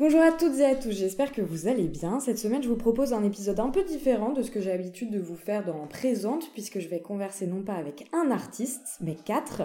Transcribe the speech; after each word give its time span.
Bonjour 0.00 0.20
à 0.20 0.30
toutes 0.30 0.60
et 0.60 0.64
à 0.64 0.76
tous, 0.76 0.92
j'espère 0.92 1.32
que 1.32 1.42
vous 1.42 1.66
allez 1.66 1.88
bien. 1.88 2.20
Cette 2.20 2.38
semaine, 2.38 2.62
je 2.62 2.68
vous 2.68 2.76
propose 2.76 3.12
un 3.12 3.24
épisode 3.24 3.58
un 3.58 3.70
peu 3.70 3.82
différent 3.82 4.32
de 4.32 4.42
ce 4.42 4.52
que 4.52 4.60
j'ai 4.60 4.70
l'habitude 4.70 5.10
de 5.10 5.18
vous 5.18 5.34
faire 5.34 5.64
dans 5.64 5.88
Présente, 5.88 6.52
puisque 6.52 6.78
je 6.78 6.86
vais 6.86 7.00
converser 7.00 7.48
non 7.48 7.62
pas 7.62 7.74
avec 7.74 8.08
un 8.12 8.30
artiste, 8.30 8.98
mais 9.00 9.16
quatre. 9.16 9.62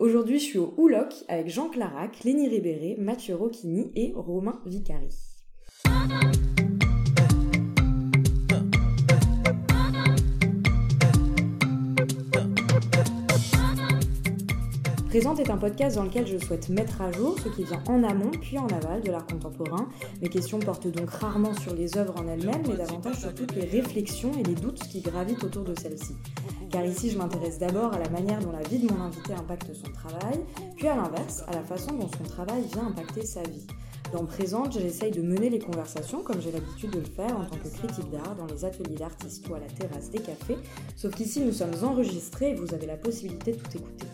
Aujourd'hui, 0.00 0.40
je 0.40 0.44
suis 0.44 0.58
au 0.58 0.74
Houloc 0.76 1.14
avec 1.28 1.48
Jean 1.48 1.68
Clarac, 1.68 2.24
Lénie 2.24 2.48
Ribéré, 2.48 2.96
Mathieu 2.98 3.36
Rocchini 3.36 3.92
et 3.94 4.12
Romain 4.16 4.60
Vicari. 4.66 5.25
Présente 15.16 15.40
est 15.40 15.48
un 15.48 15.56
podcast 15.56 15.96
dans 15.96 16.02
lequel 16.02 16.26
je 16.26 16.36
souhaite 16.36 16.68
mettre 16.68 17.00
à 17.00 17.10
jour 17.10 17.38
ce 17.42 17.48
qui 17.48 17.64
vient 17.64 17.82
en 17.88 18.04
amont 18.04 18.30
puis 18.32 18.58
en 18.58 18.66
aval 18.66 19.00
de 19.00 19.10
l'art 19.10 19.26
contemporain. 19.26 19.88
Mes 20.20 20.28
questions 20.28 20.58
portent 20.58 20.88
donc 20.88 21.08
rarement 21.08 21.54
sur 21.54 21.74
les 21.74 21.96
œuvres 21.96 22.20
en 22.20 22.28
elles-mêmes, 22.28 22.60
mais 22.68 22.76
davantage 22.76 23.20
sur 23.20 23.34
toutes 23.34 23.54
les 23.54 23.64
réflexions 23.64 24.30
et 24.38 24.42
les 24.42 24.54
doutes 24.54 24.78
qui 24.78 25.00
gravitent 25.00 25.42
autour 25.42 25.64
de 25.64 25.74
celles-ci. 25.80 26.16
Car 26.70 26.84
ici, 26.84 27.08
je 27.08 27.16
m'intéresse 27.16 27.58
d'abord 27.58 27.94
à 27.94 27.98
la 27.98 28.10
manière 28.10 28.40
dont 28.40 28.52
la 28.52 28.60
vie 28.68 28.78
de 28.78 28.92
mon 28.92 29.00
invité 29.00 29.32
impacte 29.32 29.72
son 29.72 29.90
travail, 29.90 30.38
puis 30.76 30.86
à 30.86 30.96
l'inverse, 30.96 31.44
à 31.48 31.52
la 31.54 31.62
façon 31.62 31.94
dont 31.94 32.10
son 32.18 32.24
travail 32.24 32.64
vient 32.74 32.88
impacter 32.88 33.24
sa 33.24 33.40
vie. 33.40 33.66
Dans 34.12 34.26
Présente, 34.26 34.78
j'essaye 34.78 35.12
de 35.12 35.22
mener 35.22 35.48
les 35.48 35.60
conversations 35.60 36.22
comme 36.22 36.42
j'ai 36.42 36.52
l'habitude 36.52 36.90
de 36.90 36.98
le 36.98 37.06
faire 37.06 37.40
en 37.40 37.46
tant 37.46 37.56
que 37.56 37.74
critique 37.74 38.10
d'art 38.10 38.36
dans 38.36 38.46
les 38.52 38.66
ateliers 38.66 38.96
d'artistes 38.96 39.48
ou 39.48 39.54
à 39.54 39.60
la 39.60 39.66
terrasse 39.66 40.10
des 40.10 40.20
cafés, 40.20 40.58
sauf 40.94 41.14
qu'ici 41.14 41.40
nous 41.40 41.52
sommes 41.52 41.82
enregistrés 41.82 42.50
et 42.50 42.54
vous 42.54 42.74
avez 42.74 42.86
la 42.86 42.98
possibilité 42.98 43.52
de 43.52 43.56
tout 43.56 43.78
écouter. 43.78 44.06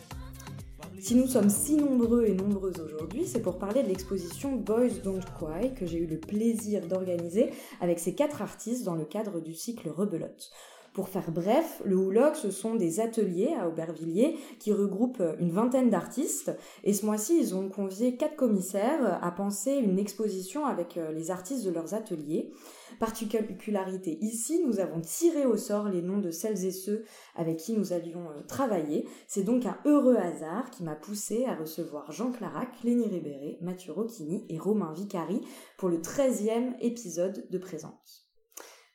Si 1.03 1.17
nous 1.17 1.27
sommes 1.27 1.51
si 1.51 1.75
nombreux 1.75 2.27
et 2.27 2.33
nombreuses 2.33 2.79
aujourd'hui, 2.79 3.27
c'est 3.27 3.43
pour 3.43 3.59
parler 3.59 3.83
de 3.83 3.89
l'exposition 3.89 4.53
Boys 4.53 5.01
Don't 5.03 5.25
Cry 5.37 5.75
que 5.75 5.85
j'ai 5.85 5.99
eu 5.99 6.07
le 6.07 6.21
plaisir 6.21 6.87
d'organiser 6.87 7.51
avec 7.81 7.99
ces 7.99 8.15
quatre 8.15 8.41
artistes 8.41 8.85
dans 8.85 8.95
le 8.95 9.05
cadre 9.05 9.41
du 9.41 9.53
cycle 9.53 9.89
Rebelote. 9.89 10.53
Pour 10.93 11.09
faire 11.09 11.33
bref, 11.33 11.83
le 11.85 11.97
Houloc, 11.97 12.37
ce 12.37 12.53
sont 12.53 12.77
des 12.77 13.01
ateliers 13.01 13.53
à 13.59 13.67
Aubervilliers 13.67 14.37
qui 14.61 14.73
regroupent 14.73 15.25
une 15.41 15.51
vingtaine 15.51 15.91
d'artistes. 15.91 16.53
Et 16.85 16.93
ce 16.93 17.05
mois-ci, 17.05 17.37
ils 17.37 17.57
ont 17.57 17.69
convié 17.69 18.15
quatre 18.15 18.37
commissaires 18.37 19.19
à 19.21 19.33
penser 19.33 19.73
une 19.73 19.99
exposition 19.99 20.67
avec 20.67 20.97
euh, 20.99 21.11
les 21.11 21.33
artistes 21.33 21.65
de 21.65 21.71
leurs 21.71 21.95
ateliers. 21.95 22.53
Particularité 22.99 24.19
ici, 24.21 24.63
nous 24.65 24.81
avons 24.81 25.01
tiré 25.01 25.47
au 25.47 25.57
sort 25.57 25.89
les 25.89 26.03
noms 26.03 26.19
de 26.19 26.31
celles 26.31 26.65
et 26.65 26.71
ceux 26.71 27.05
avec 27.35 27.59
qui 27.59 27.73
nous 27.73 27.93
allions 27.93 28.31
euh, 28.31 28.43
travailler. 28.47 29.07
C'est 29.27 29.45
donc 29.45 29.67
un 29.67 29.79
heureux 29.85 30.17
hasard 30.17 30.71
qui 30.71 30.83
m'a 30.83 30.97
poussé 30.97 31.45
à 31.47 31.55
recevoir 31.55 32.13
Jean 32.13 32.33
Clarac, 32.33 32.69
Lénie 32.85 33.09
Ribéré, 33.09 33.59
Mathieu 33.61 33.93
Rocchini 33.93 34.45
et 34.49 34.59
Romain 34.59 34.93
Vicari 34.93 35.41
pour 35.79 35.89
le 35.89 35.99
13e 35.99 36.75
épisode 36.81 37.47
de 37.51 37.59
Présence. 37.59 38.31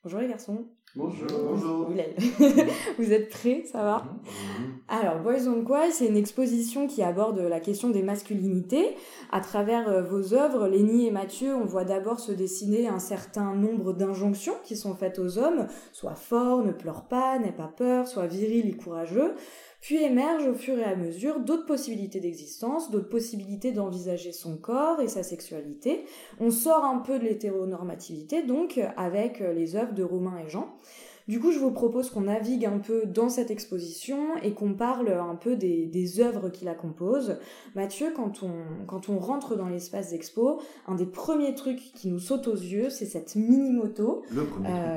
Bonjour 0.04 0.20
les 0.20 0.28
garçons. 0.28 0.77
Bonjour. 0.98 1.28
Bonjour. 1.52 1.90
Vous 2.98 3.14
êtes 3.14 3.30
prêts, 3.30 3.64
ça 3.72 3.84
va 3.84 4.06
Alors, 4.88 5.20
Boys 5.20 5.48
on 5.48 5.64
Quoi, 5.64 5.92
c'est 5.92 6.08
une 6.08 6.18
exposition 6.18 6.88
qui 6.88 7.04
aborde 7.04 7.38
la 7.38 7.60
question 7.60 7.92
des 7.92 8.02
masculinités. 8.02 8.96
À 9.32 9.40
travers 9.40 9.88
euh, 9.90 10.02
vos 10.02 10.34
œuvres, 10.34 10.68
Lénie 10.68 11.06
et 11.06 11.12
Mathieu, 11.12 11.54
on 11.54 11.66
voit 11.66 11.86
d'abord 11.86 12.20
se 12.20 12.32
dessiner 12.32 12.88
un 12.88 12.98
certain 12.98 13.54
nombre 13.54 13.94
d'injonctions 13.94 14.56
qui 14.64 14.76
sont 14.76 14.96
faites 14.96 15.20
aux 15.20 15.38
hommes, 15.38 15.68
soit 15.94 16.16
fort, 16.16 16.64
ne 16.64 16.72
pleure 16.72 17.04
pas, 17.04 17.38
n'aie 17.38 17.52
pas 17.52 17.72
peur, 17.78 18.08
soit 18.08 18.26
viril 18.26 18.68
et 18.68 18.76
courageux. 18.76 19.36
Puis 19.82 20.04
émergent 20.04 20.48
au 20.48 20.54
fur 20.54 20.78
et 20.78 20.84
à 20.84 20.96
mesure 20.96 21.40
d'autres 21.40 21.66
possibilités 21.66 22.20
d'existence, 22.20 22.90
d'autres 22.92 23.10
possibilités 23.10 23.72
d'envisager 23.72 24.32
son 24.32 24.58
corps 24.58 25.02
et 25.02 25.08
sa 25.08 25.24
sexualité. 25.24 26.06
On 26.40 26.52
sort 26.52 26.84
un 26.84 27.00
peu 27.00 27.20
de 27.20 27.24
l'hétéronormativité, 27.26 28.44
donc, 28.44 28.80
avec 28.98 29.40
les 29.40 29.76
œuvres 29.76 29.94
de 29.94 30.04
Romain 30.04 30.40
et 30.46 30.50
Jean. 30.50 30.76
Du 31.28 31.42
coup, 31.42 31.52
je 31.52 31.60
vous 31.60 31.72
propose 31.72 32.10
qu'on 32.10 32.22
navigue 32.22 32.66
un 32.66 32.80
peu 32.80 33.06
dans 33.06 33.28
cette 33.28 33.52
exposition 33.52 34.38
et 34.44 34.54
qu'on 34.54 34.76
parle 34.76 35.10
un 35.10 35.36
peu 35.36 35.58
des, 35.58 35.86
des 35.86 36.22
œuvres 36.22 36.50
qui 36.50 36.64
la 36.64 36.74
composent. 36.74 37.38
Mathieu, 37.76 38.14
quand 38.16 38.44
on, 38.44 38.86
quand 38.86 39.10
on 39.10 39.20
rentre 39.20 39.58
dans 39.58 39.68
l'espace 39.68 40.12
d'expo, 40.12 40.62
un 40.88 40.96
des 40.96 41.06
premiers 41.06 41.54
trucs 41.54 41.92
qui 41.94 42.08
nous 42.08 42.20
saute 42.20 42.48
aux 42.48 42.56
yeux, 42.56 42.90
c'est 42.90 43.06
cette 43.06 43.36
mini-moto. 43.36 44.24
Le 44.32 44.46
premier 44.46 44.70
euh... 44.70 44.96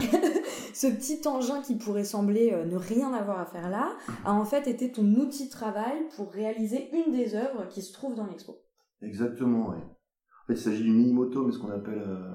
ce 0.74 0.86
petit 0.86 1.26
engin 1.26 1.60
qui 1.62 1.76
pourrait 1.76 2.04
sembler 2.04 2.52
euh, 2.52 2.64
ne 2.64 2.76
rien 2.76 3.12
avoir 3.12 3.40
à 3.40 3.46
faire 3.46 3.70
là, 3.70 3.96
a 4.24 4.32
en 4.32 4.44
fait 4.44 4.66
été 4.68 4.90
ton 4.92 5.04
outil 5.16 5.46
de 5.46 5.50
travail 5.50 6.08
pour 6.16 6.30
réaliser 6.32 6.88
une 6.92 7.12
des 7.12 7.34
œuvres 7.34 7.66
qui 7.68 7.82
se 7.82 7.92
trouve 7.92 8.14
dans 8.14 8.26
l'expo. 8.26 8.56
Exactement, 9.02 9.70
oui. 9.70 9.76
En 9.78 10.46
fait, 10.46 10.54
il 10.54 10.58
s'agit 10.58 10.82
d'une 10.82 10.96
mini-moto, 10.96 11.44
mais 11.44 11.52
ce 11.52 11.58
qu'on 11.58 11.70
appelle 11.70 12.02
euh, 12.06 12.34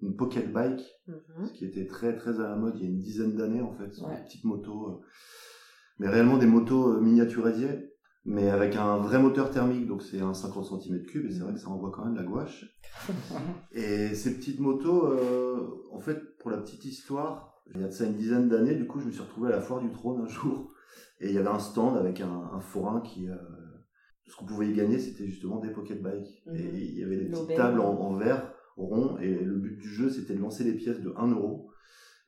une 0.00 0.16
pocket 0.16 0.52
bike, 0.52 0.82
Mhm. 1.06 1.46
ce 1.46 1.52
qui 1.52 1.64
était 1.66 1.86
très 1.86 2.16
très 2.16 2.38
à 2.40 2.48
la 2.48 2.56
mode 2.56 2.74
il 2.76 2.82
y 2.82 2.86
a 2.86 2.90
une 2.90 2.98
dizaine 3.00 3.36
d'années 3.36 3.60
en 3.62 3.72
fait. 3.72 3.90
Ce 3.92 4.00
sont 4.00 4.08
des 4.08 4.22
petites 4.22 4.44
motos, 4.44 4.86
euh, 4.88 5.00
mais 5.98 6.08
réellement 6.08 6.38
des 6.38 6.46
motos 6.46 6.94
euh, 6.94 7.00
miniaturisées, 7.00 7.90
mais 8.24 8.48
avec 8.50 8.76
un 8.76 8.98
vrai 8.98 9.18
moteur 9.18 9.50
thermique, 9.50 9.86
donc 9.86 10.02
c'est 10.02 10.20
un 10.20 10.32
50 10.34 10.64
cm3, 10.66 11.26
et 11.26 11.32
c'est 11.32 11.40
vrai 11.40 11.52
que 11.54 11.58
ça 11.58 11.68
envoie 11.68 11.90
quand 11.90 12.04
même 12.04 12.14
de 12.14 12.20
la 12.20 12.24
gouache. 12.26 12.64
Et 13.72 14.14
ces 14.14 14.36
petites 14.36 14.60
motos, 14.60 15.06
euh, 15.06 15.88
en 15.92 15.98
fait, 16.00 16.18
pour 16.38 16.50
la 16.50 16.58
petite 16.58 16.84
histoire, 16.84 17.49
il 17.74 17.80
y 17.80 17.84
a 17.84 17.88
de 17.88 17.92
ça 17.92 18.04
une 18.04 18.14
dizaine 18.14 18.48
d'années, 18.48 18.74
du 18.74 18.86
coup, 18.86 19.00
je 19.00 19.06
me 19.06 19.12
suis 19.12 19.22
retrouvé 19.22 19.48
à 19.48 19.56
la 19.56 19.60
foire 19.60 19.80
du 19.80 19.90
trône 19.90 20.20
un 20.20 20.28
jour, 20.28 20.72
et 21.20 21.28
il 21.28 21.34
y 21.34 21.38
avait 21.38 21.48
un 21.48 21.58
stand 21.58 21.96
avec 21.96 22.20
un, 22.20 22.50
un 22.52 22.60
forain 22.60 23.00
qui, 23.00 23.28
euh, 23.28 23.36
ce 24.26 24.36
qu'on 24.36 24.46
pouvait 24.46 24.68
y 24.68 24.72
gagner, 24.72 24.98
c'était 24.98 25.26
justement 25.26 25.58
des 25.58 25.70
pocket 25.70 26.02
bikes. 26.02 26.42
Mhm. 26.46 26.56
Et 26.56 26.84
il 26.84 26.98
y 26.98 27.04
avait 27.04 27.16
des 27.16 27.26
petites 27.26 27.56
tables 27.56 27.80
en, 27.80 27.92
en 27.92 28.14
verre 28.14 28.52
rond, 28.76 29.18
et 29.18 29.34
le 29.34 29.56
but 29.56 29.76
du 29.76 29.88
jeu, 29.88 30.08
c'était 30.10 30.34
de 30.34 30.40
lancer 30.40 30.64
les 30.64 30.74
pièces 30.74 31.00
de 31.00 31.12
1 31.16 31.28
euro. 31.28 31.70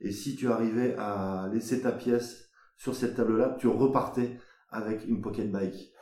Et 0.00 0.10
si 0.10 0.36
tu 0.36 0.48
arrivais 0.48 0.94
à 0.98 1.48
laisser 1.52 1.80
ta 1.80 1.92
pièce 1.92 2.48
sur 2.76 2.94
cette 2.94 3.14
table-là, 3.14 3.56
tu 3.58 3.68
repartais 3.68 4.38
avec 4.68 5.06
une 5.06 5.20
pocket 5.20 5.50
bike. 5.50 5.92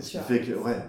Ce 0.00 0.12
qui 0.12 0.18
fait 0.18 0.40
que, 0.40 0.52
ouais. 0.52 0.80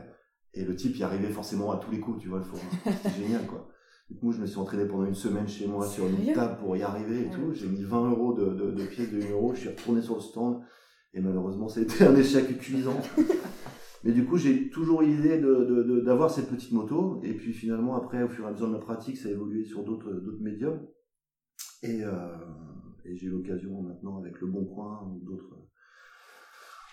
Et 0.53 0.63
le 0.63 0.75
type 0.75 0.95
y 0.97 1.03
arrivait 1.03 1.31
forcément 1.31 1.71
à 1.71 1.77
tous 1.77 1.91
les 1.91 1.99
coups, 1.99 2.21
tu 2.21 2.29
vois, 2.29 2.39
le 2.39 2.43
forain. 2.43 2.61
C'était 3.03 3.23
génial, 3.23 3.45
quoi. 3.45 3.67
Du 4.09 4.17
coup, 4.17 4.31
je 4.31 4.41
me 4.41 4.47
suis 4.47 4.57
entraîné 4.57 4.85
pendant 4.85 5.05
une 5.05 5.13
semaine 5.15 5.47
chez 5.47 5.67
moi 5.67 5.85
sur 5.85 6.07
une 6.07 6.33
table 6.33 6.57
pour 6.59 6.75
y 6.75 6.81
arriver 6.81 7.21
et 7.21 7.25
Ouais. 7.25 7.29
tout. 7.31 7.53
J'ai 7.53 7.67
mis 7.67 7.83
20 7.83 8.09
euros 8.09 8.33
de, 8.33 8.45
de, 8.53 8.71
de 8.71 8.85
pièces 8.85 9.11
de 9.11 9.21
1 9.21 9.29
euro. 9.31 9.53
Je 9.53 9.59
suis 9.61 9.69
retourné 9.69 10.01
sur 10.01 10.15
le 10.15 10.21
stand. 10.21 10.61
Et 11.13 11.21
malheureusement, 11.21 11.67
c'était 11.69 12.05
un 12.05 12.15
échec 12.15 12.57
cuisant. 12.59 12.99
Mais 14.03 14.11
du 14.11 14.25
coup, 14.25 14.37
j'ai 14.37 14.69
toujours 14.69 15.01
eu 15.01 15.07
l'idée 15.07 15.39
de, 15.39 15.83
de- 15.87 15.99
d'avoir 16.01 16.31
cette 16.31 16.49
petite 16.49 16.71
moto. 16.71 17.19
Et 17.23 17.33
puis 17.33 17.53
finalement, 17.53 17.95
après, 17.95 18.23
au 18.23 18.29
fur 18.29 18.45
et 18.45 18.47
à 18.47 18.51
mesure 18.51 18.67
de 18.67 18.71
ma 18.73 18.79
pratique, 18.79 19.17
ça 19.17 19.27
a 19.29 19.31
évolué 19.31 19.63
sur 19.63 19.83
d'autres, 19.83 20.09
médiums. 20.39 20.79
Et, 21.83 22.03
euh, 22.03 22.11
et 23.05 23.15
j'ai 23.15 23.27
eu 23.27 23.29
l'occasion 23.31 23.81
maintenant, 23.81 24.17
avec 24.19 24.39
Le 24.41 24.47
Bon 24.47 24.65
Coin 24.65 25.01
ou 25.07 25.19
d'autres, 25.25 25.55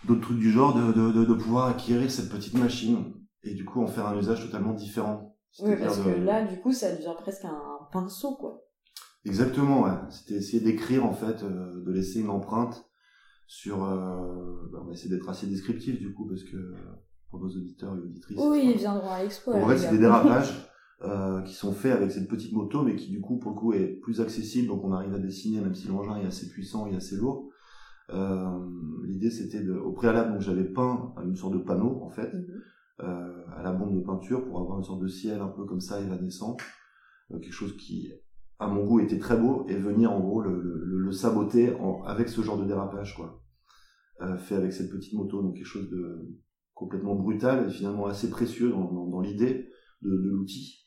d'autres 0.06 0.20
trucs 0.20 0.38
du 0.38 0.50
genre, 0.50 0.74
de, 0.74 0.92
de, 1.12 1.24
de 1.24 1.34
pouvoir 1.34 1.66
acquérir 1.68 2.10
cette 2.10 2.28
petite 2.30 2.58
machine. 2.58 3.14
Et 3.42 3.54
du 3.54 3.64
coup, 3.64 3.80
en 3.80 3.86
faire 3.86 4.06
un 4.06 4.18
usage 4.18 4.44
totalement 4.44 4.74
différent. 4.74 5.35
Oui, 5.60 5.74
parce 5.78 5.98
que 5.98 6.08
là, 6.08 6.44
du 6.44 6.58
coup, 6.60 6.72
ça 6.72 6.94
devient 6.94 7.14
presque 7.18 7.44
un 7.44 7.78
pinceau, 7.92 8.36
quoi. 8.36 8.62
Exactement, 9.24 9.82
ouais. 9.84 9.98
C'était 10.10 10.34
essayer 10.34 10.62
d'écrire, 10.62 11.04
en 11.04 11.12
fait, 11.12 11.42
euh, 11.42 11.82
de 11.84 11.92
laisser 11.92 12.20
une 12.20 12.30
empreinte 12.30 12.88
sur... 13.46 13.84
Euh, 13.84 14.68
bah, 14.72 14.80
on 14.82 14.86
va 14.86 14.92
essayer 14.92 15.10
d'être 15.10 15.28
assez 15.28 15.46
descriptif, 15.46 15.98
du 15.98 16.12
coup, 16.12 16.28
parce 16.28 16.44
que 16.44 16.56
euh, 16.56 16.74
pour 17.30 17.40
nos 17.40 17.48
auditeurs 17.48 17.96
et 17.96 18.00
auditrices... 18.00 18.38
Oui, 18.40 18.70
ils 18.74 18.78
viendront 18.78 19.10
à 19.10 19.22
l'expo. 19.22 19.52
En 19.52 19.66
fait, 19.68 19.78
c'est 19.78 19.90
des 19.90 19.98
dérapages 19.98 20.52
euh, 21.02 21.40
qui 21.42 21.54
sont 21.54 21.72
faits 21.72 21.92
avec 21.92 22.12
cette 22.12 22.28
petite 22.28 22.52
moto, 22.52 22.82
mais 22.82 22.94
qui 22.94 23.10
du 23.10 23.20
coup, 23.20 23.38
pour 23.38 23.52
le 23.52 23.56
coup, 23.56 23.72
est 23.72 23.98
plus 24.02 24.20
accessible. 24.20 24.68
Donc, 24.68 24.84
on 24.84 24.92
arrive 24.92 25.14
à 25.14 25.18
dessiner, 25.18 25.60
même 25.60 25.74
si 25.74 25.88
l'engin 25.88 26.18
est 26.18 26.26
assez 26.26 26.48
puissant 26.48 26.86
et 26.86 26.94
assez 26.96 27.16
lourd. 27.16 27.50
L'idée, 29.04 29.30
c'était 29.30 29.62
de, 29.62 29.72
au 29.72 29.92
préalable, 29.92 30.32
donc 30.34 30.40
j'avais 30.40 30.64
peint 30.64 31.12
une 31.24 31.34
sorte 31.34 31.54
de 31.54 31.58
panneau, 31.58 32.00
en 32.02 32.10
fait, 32.10 32.32
Mhm. 32.32 32.62
À 32.98 33.62
la 33.62 33.72
bombe 33.72 33.94
de 33.94 34.00
peinture 34.04 34.44
pour 34.46 34.60
avoir 34.60 34.78
une 34.78 34.84
sorte 34.84 35.02
de 35.02 35.08
ciel 35.08 35.40
un 35.40 35.48
peu 35.48 35.64
comme 35.64 35.80
ça, 35.80 36.00
évanescent, 36.00 36.56
Euh, 37.32 37.38
quelque 37.40 37.52
chose 37.52 37.76
qui, 37.76 38.12
à 38.60 38.68
mon 38.68 38.84
goût, 38.84 39.00
était 39.00 39.18
très 39.18 39.36
beau 39.36 39.66
et 39.68 39.74
venir 39.76 40.12
en 40.12 40.20
gros 40.20 40.40
le, 40.42 40.60
le, 40.62 40.98
le 40.98 41.12
saboter 41.12 41.74
en, 41.74 42.02
avec 42.04 42.28
ce 42.28 42.40
genre 42.40 42.56
de 42.58 42.64
dérapage, 42.66 43.16
quoi, 43.16 43.42
Euh, 44.22 44.36
fait 44.38 44.54
avec 44.54 44.72
cette 44.72 44.90
petite 44.90 45.12
moto, 45.14 45.42
donc 45.42 45.56
quelque 45.56 45.66
chose 45.66 45.90
de 45.90 46.02
complètement 46.74 47.16
brutal 47.16 47.66
et 47.66 47.70
finalement 47.70 48.06
assez 48.06 48.30
précieux 48.30 48.70
dans, 48.70 48.90
dans, 48.92 49.06
dans 49.08 49.20
l'idée 49.20 49.68
de, 50.02 50.10
de 50.10 50.30
l'outil. 50.30 50.86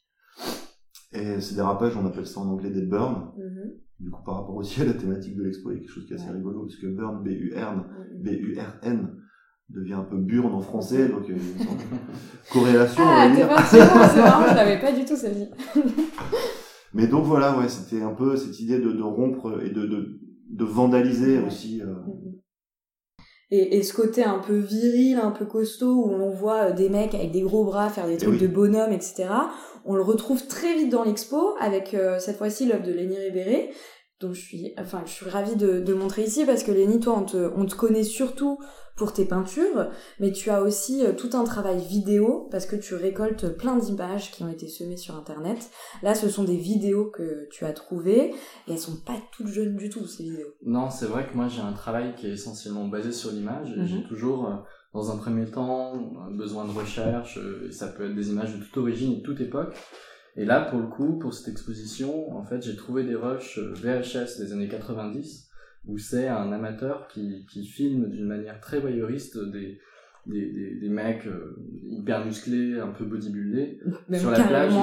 Et 1.11 1.41
ces 1.41 1.55
dérapages, 1.55 1.97
on 1.97 2.05
appelle 2.05 2.27
ça 2.27 2.39
en 2.39 2.47
anglais 2.49 2.69
des 2.71 2.85
burns. 2.85 3.33
Mhm. 3.37 3.71
Du 3.99 4.09
coup, 4.11 4.23
par 4.23 4.35
rapport 4.35 4.55
aussi 4.55 4.81
à 4.81 4.85
la 4.85 4.93
thématique 4.93 5.35
de 5.35 5.43
l'expo, 5.43 5.71
il 5.71 5.73
y 5.73 5.77
a 5.77 5.79
quelque 5.81 5.91
chose 5.91 6.05
qui 6.05 6.13
est 6.13 6.15
assez 6.15 6.27
Ouais. 6.29 6.35
rigolo, 6.37 6.61
parce 6.61 6.77
que 6.77 6.87
burn, 6.87 7.21
B-U-R-N, 7.23 7.77
Mhm. 7.77 8.21
B-U-R-N, 8.23 9.17
devient 9.69 9.93
un 9.93 10.03
peu 10.03 10.17
burn 10.17 10.53
en 10.53 10.61
français, 10.61 11.07
donc 11.09 11.29
euh, 11.29 11.35
il 11.35 11.63
y 11.63 11.67
a 11.67 11.71
une 11.71 11.77
corrélation, 12.51 13.03
on 13.03 13.07
Ah, 13.07 13.27
va 13.27 13.29
t'es 13.29 13.35
dire. 13.35 13.47
pas 13.49 13.63
c'est 13.63 13.79
bon, 13.79 13.99
c'est 14.13 14.21
marrant, 14.21 14.45
je 14.49 14.55
l'avais 14.55 14.79
pas 14.79 14.91
du 14.91 15.05
tout 15.05 15.15
celle-ci. 15.15 15.47
Mais 16.93 17.05
donc 17.07 17.25
voilà, 17.25 17.57
ouais, 17.57 17.69
c'était 17.69 18.01
un 18.01 18.13
peu 18.13 18.35
cette 18.35 18.59
idée 18.59 18.79
de, 18.79 18.91
de 18.91 19.03
rompre 19.03 19.61
et 19.63 19.69
de, 19.69 19.85
de, 19.85 20.19
de 20.49 20.63
vandaliser 20.65 21.39
aussi. 21.39 21.81
euh, 21.83 21.93
Et, 23.51 23.77
et 23.77 23.83
ce 23.83 23.93
côté 23.93 24.23
un 24.23 24.39
peu 24.39 24.57
viril, 24.57 25.17
un 25.21 25.29
peu 25.31 25.45
costaud, 25.45 26.05
où 26.05 26.11
on 26.11 26.31
voit 26.31 26.69
euh, 26.69 26.73
des 26.73 26.89
mecs 26.89 27.13
avec 27.13 27.31
des 27.31 27.41
gros 27.41 27.63
bras 27.63 27.89
faire 27.89 28.07
des 28.07 28.17
trucs 28.17 28.29
Eh 28.29 28.41
oui. 28.41 28.41
de 28.41 28.47
bonhomme, 28.47 28.91
etc. 28.91 29.25
On 29.85 29.95
le 29.95 30.01
retrouve 30.01 30.45
très 30.47 30.75
vite 30.75 30.89
dans 30.89 31.03
l'expo 31.03 31.55
avec 31.59 31.95
cette 32.19 32.37
fois-ci 32.37 32.65
l'œuvre 32.67 32.85
de 32.85 32.91
Léni 32.91 33.17
Ribéré, 33.17 33.69
dont 34.19 34.33
je 34.33 34.41
suis, 34.41 34.73
enfin, 34.77 35.03
je 35.05 35.11
suis 35.11 35.29
ravie 35.29 35.55
de, 35.55 35.79
de 35.79 35.93
montrer 35.93 36.23
ici 36.23 36.45
parce 36.45 36.63
que 36.63 36.71
Léni, 36.71 36.99
toi, 36.99 37.17
on 37.17 37.23
te, 37.23 37.51
on 37.55 37.65
te 37.65 37.75
connaît 37.75 38.03
surtout 38.03 38.59
pour 38.99 39.13
tes 39.13 39.23
peintures, 39.23 39.87
mais 40.19 40.33
tu 40.33 40.49
as 40.49 40.61
aussi 40.61 41.05
euh, 41.05 41.13
tout 41.13 41.29
un 41.33 41.45
travail 41.45 41.79
vidéo 41.79 42.49
parce 42.51 42.65
que 42.65 42.75
tu 42.75 42.95
récoltes 42.95 43.47
plein 43.57 43.77
d'images 43.77 44.29
qui 44.31 44.43
ont 44.43 44.49
été 44.49 44.67
semées 44.67 44.97
sur 44.97 45.15
internet. 45.15 45.71
Là, 46.03 46.13
ce 46.13 46.27
sont 46.27 46.43
des 46.43 46.57
vidéos 46.57 47.05
que 47.05 47.47
tu 47.49 47.63
as 47.63 47.71
trouvées 47.71 48.33
et 48.67 48.73
elles 48.73 48.77
sont 48.77 48.97
pas 48.97 49.15
toutes 49.31 49.47
jeunes 49.47 49.77
du 49.77 49.89
tout 49.89 50.05
ces 50.05 50.23
vidéos. 50.23 50.53
Non, 50.65 50.89
c'est 50.89 51.05
vrai 51.05 51.25
que 51.25 51.33
moi 51.33 51.47
j'ai 51.47 51.61
un 51.61 51.71
travail 51.71 52.13
qui 52.15 52.27
est 52.27 52.33
essentiellement 52.33 52.89
basé 52.89 53.13
sur 53.13 53.31
l'image 53.31 53.71
et 53.71 53.87
j'ai 53.87 53.99
mhm. 53.99 54.07
toujours 54.09 54.47
euh, 54.47 54.55
dans 54.93 55.11
un 55.11 55.17
premier 55.17 55.49
temps 55.49 55.93
besoin 56.31 56.65
de 56.65 56.71
recherche, 56.71 57.37
euh, 57.37 57.71
ça 57.71 57.87
peut 57.87 58.05
être 58.05 58.15
des 58.15 58.29
images 58.31 58.53
de 58.53 58.61
toute 58.61 58.75
origine 58.75 59.13
et 59.13 59.17
de 59.17 59.21
toute 59.21 59.39
époque. 59.39 59.73
Et 60.39 60.45
là, 60.45 60.61
pour 60.61 60.79
le 60.79 60.87
coup, 60.87 61.19
pour 61.19 61.33
cette 61.33 61.49
exposition, 61.49 62.31
en 62.31 62.45
fait, 62.45 62.61
j'ai 62.61 62.77
trouvé 62.77 63.03
des 63.03 63.15
rushs 63.15 63.59
VHS 63.59 64.39
des 64.39 64.53
années 64.53 64.69
90 64.69 65.49
où 65.85 65.97
c'est 65.97 66.29
un 66.29 66.53
amateur 66.53 67.09
qui, 67.09 67.45
qui 67.45 67.65
filme 67.65 68.09
d'une 68.09 68.25
manière 68.25 68.61
très 68.61 68.79
voyeuriste 68.79 69.37
des, 69.37 69.81
des, 70.27 70.49
des, 70.51 70.75
des 70.75 70.89
mecs 70.89 71.27
euh, 71.27 71.57
hyper 71.83 72.25
musclés, 72.25 72.79
un 72.79 72.87
peu 72.87 73.03
bodybuildés, 73.03 73.81
sur 74.13 74.31
la 74.31 74.43
plage, 74.43 74.73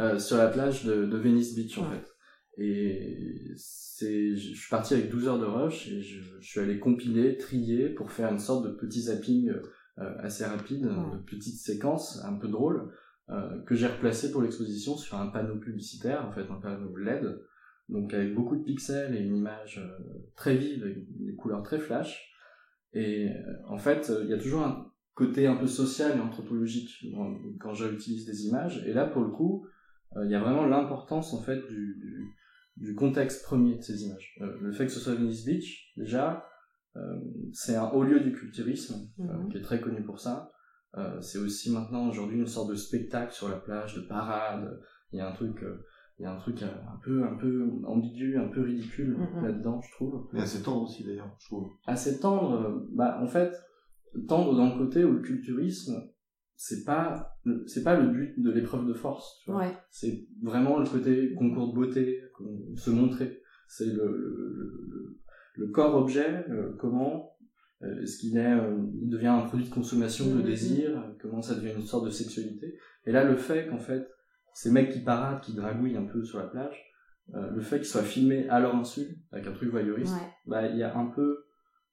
euh, 0.00 0.18
sur 0.18 0.36
la 0.36 0.48
plage 0.48 0.84
de, 0.84 1.06
de 1.06 1.16
Venice 1.16 1.54
Beach 1.54 1.78
en 1.78 1.84
fait. 1.84 2.12
Et 2.58 3.52
c'est, 3.56 4.34
je 4.34 4.54
suis 4.54 4.68
parti 4.68 4.94
avec 4.94 5.10
12 5.10 5.28
heures 5.28 5.38
de 5.38 5.46
rush 5.46 5.88
et 5.88 6.02
je, 6.02 6.22
je, 6.40 6.44
suis 6.44 6.58
allé 6.58 6.80
compiler, 6.80 7.36
trier 7.36 7.88
pour 7.88 8.10
faire 8.10 8.32
une 8.32 8.40
sorte 8.40 8.64
de 8.66 8.70
petit 8.70 9.02
zapping 9.02 9.52
euh, 9.98 10.14
assez 10.18 10.44
rapide, 10.44 10.82
de 10.86 11.18
petites 11.24 11.60
séquences 11.60 12.20
un 12.24 12.34
peu 12.34 12.48
drôles, 12.48 12.80
euh, 12.80 12.90
que 13.66 13.74
j'ai 13.74 13.86
replacé 13.86 14.30
pour 14.30 14.42
l'exposition 14.42 14.96
sur 14.96 15.16
un 15.16 15.28
panneau 15.28 15.56
publicitaire, 15.56 16.26
en 16.26 16.32
fait 16.32 16.50
un 16.50 16.60
panneau 16.60 16.96
LED, 16.96 17.40
donc 17.88 18.14
avec 18.14 18.34
beaucoup 18.34 18.56
de 18.56 18.62
pixels 18.62 19.14
et 19.14 19.20
une 19.20 19.36
image 19.36 19.78
euh, 19.78 20.18
très 20.34 20.56
vive, 20.56 20.82
avec 20.82 21.04
des 21.18 21.34
couleurs 21.34 21.62
très 21.62 21.78
flash. 21.78 22.32
Et 22.92 23.28
euh, 23.28 23.34
en 23.68 23.78
fait, 23.78 24.12
il 24.22 24.30
y 24.30 24.34
a 24.34 24.38
toujours 24.38 24.62
un 24.62 24.90
côté 25.14 25.46
un 25.46 25.56
peu 25.56 25.66
social 25.66 26.16
et 26.16 26.20
anthropologique 26.20 27.04
quand 27.60 27.74
j'utilise 27.74 28.24
des 28.24 28.46
images. 28.46 28.82
Et 28.86 28.94
là, 28.94 29.06
pour 29.06 29.22
le 29.22 29.30
coup, 29.30 29.66
euh, 30.16 30.24
il 30.24 30.30
y 30.30 30.34
a 30.34 30.40
vraiment 30.40 30.66
l'importance 30.66 31.34
en 31.34 31.42
fait 31.42 31.60
du, 31.68 32.34
du, 32.76 32.94
contexte 32.94 33.44
premier 33.44 33.76
de 33.76 33.82
ces 33.82 34.04
images. 34.04 34.38
le 34.40 34.72
fait 34.72 34.86
que 34.86 34.92
ce 34.92 35.00
soit 35.00 35.14
Venice 35.14 35.44
Beach, 35.44 35.92
déjà, 35.96 36.48
c'est 37.52 37.74
un 37.74 37.88
haut 37.88 38.04
lieu 38.04 38.20
du 38.20 38.32
culturisme 38.32 39.08
mhm. 39.16 39.48
qui 39.50 39.58
est 39.58 39.62
très 39.62 39.80
connu 39.80 40.02
pour 40.02 40.20
ça. 40.20 40.52
C'est 41.20 41.38
aussi 41.38 41.72
maintenant 41.72 42.08
aujourd'hui 42.08 42.38
une 42.38 42.46
sorte 42.46 42.70
de 42.70 42.74
spectacle 42.74 43.32
sur 43.32 43.48
la 43.48 43.56
plage, 43.56 43.94
de 43.96 44.02
parade. 44.02 44.80
Il 45.12 45.18
y 45.18 45.20
a 45.20 45.28
un 45.28 45.32
truc 45.32 45.64
il 46.18 46.24
y 46.24 46.26
a 46.26 46.32
un 46.32 46.38
truc 46.38 46.62
un 46.62 47.00
peu 47.02 47.24
un 47.24 47.36
peu 47.36 47.68
ambigu 47.84 48.36
un 48.38 48.48
peu 48.48 48.62
ridicule 48.62 49.16
mm, 49.16 49.44
là-dedans 49.44 49.80
je 49.80 49.90
trouve. 49.92 50.28
Mais 50.32 50.42
assez 50.42 50.62
tendre 50.62 50.82
aussi 50.82 51.04
d'ailleurs 51.04 51.34
je 51.40 51.46
trouve. 51.46 51.70
Assez 51.86 52.20
tendre 52.20 52.52
euh, 52.52 52.88
bah 52.92 53.18
en 53.20 53.26
fait 53.26 53.52
tendre 54.28 54.54
dans 54.56 54.72
le 54.72 54.84
côté 54.84 55.04
où 55.04 55.12
le 55.14 55.20
culturisme 55.20 55.94
c'est 56.54 56.84
pas 56.84 57.38
c'est 57.66 57.82
pas 57.82 57.98
le 57.98 58.08
but 58.08 58.40
de 58.40 58.50
l'épreuve 58.50 58.86
de 58.86 58.92
force 58.92 59.40
tu 59.42 59.50
vois. 59.50 59.66
C'est 59.90 60.28
vraiment 60.42 60.78
le 60.78 60.86
côté 60.86 61.34
concours 61.34 61.70
de 61.70 61.74
beauté 61.74 62.20
se 62.76 62.90
montrer. 62.90 63.40
C'est 63.66 63.86
le, 63.86 64.06
le, 64.06 65.18
le, 65.56 65.66
corps 65.68 65.96
objet 65.96 66.44
euh, 66.50 66.76
comment 66.78 67.31
euh, 67.31 67.31
est-ce 68.02 68.18
qu'il 68.18 68.36
est 68.36 68.56
il 69.02 69.08
devient 69.08 69.28
un 69.28 69.42
produit 69.42 69.66
de 69.66 69.74
consommation 69.74 70.26
de 70.26 70.40
mm, 70.40 70.44
désir 70.44 71.04
comment 71.20 71.42
ça 71.42 71.54
devient 71.54 71.74
une 71.76 71.86
sorte 71.86 72.04
de 72.04 72.10
sexualité 72.10 72.78
et 73.06 73.12
là 73.12 73.24
le 73.24 73.36
fait 73.36 73.68
qu'en 73.68 73.78
fait 73.78 74.06
ces 74.54 74.70
mecs 74.70 74.90
qui 74.90 75.00
paradent, 75.00 75.40
qui 75.40 75.54
dragouillent 75.54 75.96
un 75.96 76.04
peu 76.04 76.24
sur 76.24 76.38
la 76.38 76.46
plage, 76.46 76.92
euh, 77.34 77.50
le 77.50 77.60
fait 77.60 77.78
qu'ils 77.78 77.86
soient 77.86 78.02
filmés 78.02 78.48
à 78.48 78.60
leur 78.60 78.74
insu, 78.74 79.18
avec 79.30 79.46
un 79.46 79.52
truc 79.52 79.70
voyeuriste, 79.70 80.14
bah 80.46 80.66
il 80.66 80.76
y 80.76 80.82
a 80.82 80.96
un 80.96 81.06
peu 81.06 81.44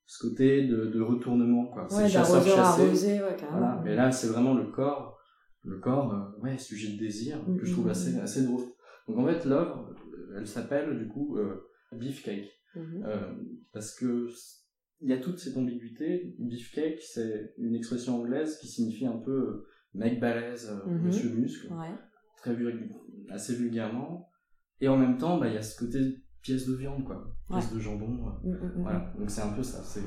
ce 0.06 0.27
côté 0.27 0.68
de, 0.68 0.88
de 0.88 1.01
retournement, 1.01 1.68
quoi. 1.68 1.88
c'est 1.88 2.09
chasseur 2.09 2.44
chassé. 2.44 3.21
voilà. 3.51 3.80
Mais 3.83 3.95
là, 3.95 4.12
c'est 4.12 4.27
vraiment 4.27 4.56
le 4.56 4.65
corps, 4.65 5.19
le 5.63 5.80
corps, 5.80 6.13
euh, 6.13 6.42
ouais, 6.42 6.57
sujet 6.57 6.94
de 6.94 7.00
désir, 7.00 7.38
que 7.59 7.65
je 7.65 7.71
trouve 7.71 7.88
mm-hmm. 7.88 7.92
assez, 7.92 8.19
assez 8.19 8.44
drôle. 8.44 8.63
Donc 9.07 9.19
en 9.19 9.25
fait, 9.27 9.45
l'œuvre, 9.45 9.94
elle 10.35 10.47
s'appelle 10.47 10.97
du 10.97 11.07
coup 11.07 11.38
euh, 11.38 11.69
Beefcake. 11.92 12.50
Mm-hmm. 12.75 13.06
euh, 13.06 13.33
parce 13.71 13.95
que 13.95 14.27
il 15.01 15.10
y 15.10 15.13
a 15.13 15.18
toute 15.18 15.40
cette 15.40 15.57
ambiguïté. 15.57 16.36
Beefcake, 16.40 17.01
c'est 17.01 17.54
une 17.57 17.75
expression 17.75 18.22
anglaise 18.22 18.57
qui 18.57 18.68
signifie 18.68 19.06
un 19.06 19.18
peu 19.18 19.31
euh, 19.31 19.68
mec 19.94 20.19
balèze, 20.19 20.72
mm-hmm. 20.86 21.01
monsieur 21.01 21.30
muscle. 21.30 21.74
Ouais 21.74 21.96
très 22.40 22.56
assez 23.30 23.56
vulgairement. 23.56 24.30
Et 24.81 24.88
en 24.88 24.98
même 24.98 25.18
temps, 25.18 25.38
bah, 25.38 25.48
il 25.48 25.54
y 25.54 25.57
a 25.57 25.62
ce 25.62 25.78
côté 25.78 26.00
pièce 26.42 26.68
de 26.68 26.75
viande, 26.75 27.04
quoi. 27.04 27.36
Pièce 27.50 27.74
de 27.74 27.80
jambon. 27.80 28.28
Euh, 28.28 28.48
mm, 28.48 28.51
mm, 28.51 28.80
mm, 28.80 28.81
voilà. 28.81 29.13
Donc 29.18 29.30
c'est 29.30 29.42
un 29.42 29.51
peu 29.51 29.63
ça. 29.63 29.84
C'est... 29.84 30.04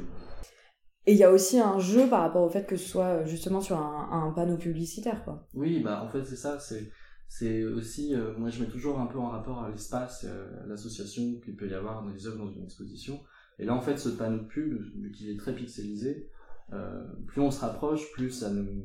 Et 1.04 1.12
il 1.12 1.18
y 1.18 1.24
a 1.24 1.32
aussi 1.32 1.58
un 1.58 1.78
jeu 1.78 2.08
par 2.08 2.20
rapport 2.20 2.42
au 2.42 2.48
fait 2.48 2.64
que 2.66 2.76
ce 2.76 2.88
soit 2.88 3.06
euh, 3.06 3.26
justement 3.26 3.60
sur 3.60 3.76
un, 3.76 4.08
un 4.10 4.32
panneau 4.32 4.56
publicitaire, 4.56 5.24
quoi. 5.24 5.48
Oui, 5.54 5.80
bah 5.82 6.02
en 6.02 6.08
fait 6.08 6.24
c'est 6.24 6.36
ça. 6.36 6.58
C'est 6.58 6.90
c'est 7.28 7.64
aussi, 7.64 8.14
euh, 8.14 8.36
moi 8.36 8.50
je 8.50 8.62
mets 8.62 8.68
toujours 8.68 9.00
un 9.00 9.06
peu 9.06 9.18
en 9.18 9.30
rapport 9.30 9.64
à 9.64 9.70
l'espace, 9.70 10.26
l'association 10.66 11.40
qu'il 11.40 11.56
peut 11.56 11.68
y 11.68 11.74
avoir 11.74 12.02
dans 12.02 12.10
les 12.10 12.26
œuvres 12.26 12.38
dans 12.38 12.50
une 12.50 12.64
exposition. 12.64 13.20
Et 13.62 13.64
là 13.64 13.74
en 13.74 13.80
fait 13.80 13.96
ce 13.96 14.08
panneau 14.08 14.38
de 14.38 14.48
pub, 14.48 14.82
vu 14.96 15.12
qu'il 15.12 15.30
est 15.30 15.38
très 15.38 15.54
pixelisé, 15.54 16.28
euh, 16.72 17.04
plus 17.28 17.40
on 17.40 17.52
se 17.52 17.60
rapproche, 17.60 18.10
plus 18.12 18.30
ça 18.30 18.50
nous 18.50 18.84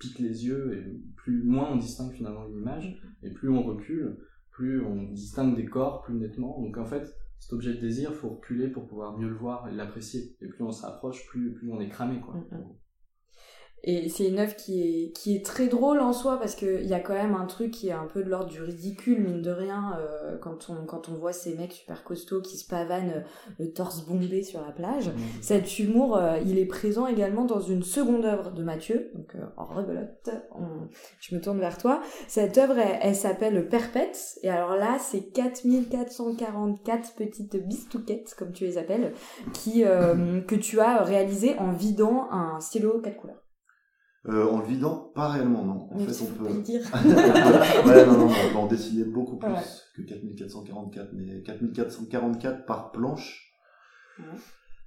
pique 0.00 0.18
les 0.18 0.46
yeux 0.46 0.76
et 0.76 1.00
plus 1.14 1.44
moins 1.44 1.70
on 1.70 1.76
distingue 1.76 2.12
finalement 2.12 2.48
une 2.48 2.56
image 2.56 3.00
et 3.22 3.30
plus 3.30 3.48
on 3.50 3.62
recule, 3.62 4.16
plus 4.50 4.84
on 4.84 5.12
distingue 5.12 5.54
des 5.54 5.66
corps 5.66 6.02
plus 6.02 6.14
nettement. 6.14 6.60
Donc 6.60 6.76
en 6.76 6.84
fait, 6.86 7.06
cet 7.38 7.52
objet 7.52 7.72
de 7.74 7.80
désir, 7.80 8.12
faut 8.14 8.30
reculer 8.30 8.66
pour 8.66 8.88
pouvoir 8.88 9.16
mieux 9.16 9.28
le 9.28 9.36
voir 9.36 9.68
et 9.68 9.72
l'apprécier. 9.72 10.36
Et 10.40 10.48
plus 10.48 10.64
on 10.64 10.72
se 10.72 10.84
rapproche, 10.84 11.24
plus 11.28 11.52
plus 11.54 11.70
on 11.70 11.80
est 11.80 11.88
cramé 11.88 12.20
quoi. 12.20 12.34
Mm, 12.34 12.56
mm. 12.56 12.76
Et 13.88 14.08
c'est 14.08 14.26
une 14.26 14.40
œuvre 14.40 14.56
qui 14.56 14.80
est, 14.82 15.12
qui 15.12 15.36
est 15.36 15.44
très 15.44 15.68
drôle 15.68 16.00
en 16.00 16.12
soi 16.12 16.40
parce 16.40 16.56
qu'il 16.56 16.86
y 16.86 16.94
a 16.94 16.98
quand 16.98 17.14
même 17.14 17.36
un 17.36 17.46
truc 17.46 17.70
qui 17.70 17.88
est 17.88 17.92
un 17.92 18.06
peu 18.12 18.24
de 18.24 18.28
l'ordre 18.28 18.50
du 18.50 18.60
ridicule, 18.60 19.20
mine 19.20 19.42
de 19.42 19.50
rien, 19.52 19.96
euh, 20.00 20.36
quand, 20.38 20.70
on, 20.70 20.84
quand 20.86 21.08
on 21.08 21.14
voit 21.14 21.32
ces 21.32 21.54
mecs 21.54 21.72
super 21.72 22.02
costauds 22.02 22.40
qui 22.40 22.58
se 22.58 22.66
pavanent 22.66 23.12
euh, 23.18 23.20
le 23.60 23.72
torse 23.72 24.04
bombé 24.04 24.42
sur 24.42 24.60
la 24.60 24.72
plage. 24.72 25.10
Mmh. 25.10 25.12
Cet 25.40 25.78
humour, 25.78 26.16
euh, 26.16 26.38
il 26.44 26.58
est 26.58 26.66
présent 26.66 27.06
également 27.06 27.44
dans 27.44 27.60
une 27.60 27.84
seconde 27.84 28.24
œuvre 28.24 28.50
de 28.50 28.64
Mathieu, 28.64 29.12
donc 29.14 29.36
en 29.56 29.66
rebelote, 29.66 30.30
je 31.20 31.36
me 31.36 31.40
tourne 31.40 31.60
vers 31.60 31.78
toi. 31.78 32.02
Cette 32.26 32.58
œuvre, 32.58 32.78
elle, 32.78 33.14
s'appelle 33.14 33.68
Perpète, 33.68 34.38
et 34.42 34.50
alors 34.50 34.74
là, 34.74 34.96
c'est 34.98 35.30
4444 35.32 37.14
petites 37.14 37.56
bistouquettes, 37.56 38.34
comme 38.36 38.50
tu 38.50 38.64
les 38.64 38.78
appelles, 38.78 39.12
qui, 39.52 39.82
que 39.82 40.54
tu 40.56 40.80
as 40.80 41.04
réalisées 41.04 41.56
en 41.58 41.70
vidant 41.70 42.28
un 42.32 42.58
stylo 42.60 43.00
quatre 43.00 43.16
couleurs. 43.16 43.45
Euh, 44.28 44.44
en 44.48 44.58
le 44.58 44.66
vidant, 44.66 45.12
pas 45.14 45.28
réellement, 45.28 45.64
non. 45.64 45.88
En 45.92 45.98
fait, 45.98 46.24
on 46.24 46.44
peut. 46.44 46.60
Dire. 46.62 46.82
ouais, 47.86 48.06
non, 48.06 48.18
non, 48.18 48.26
on 48.26 48.52
peut 48.52 48.58
en 48.58 48.66
dessiner 48.66 49.04
beaucoup 49.04 49.36
plus 49.36 49.92
que 49.94 50.02
4444, 50.02 51.12
mais 51.12 51.42
4444 51.42 52.66
par 52.66 52.90
planche. 52.90 53.52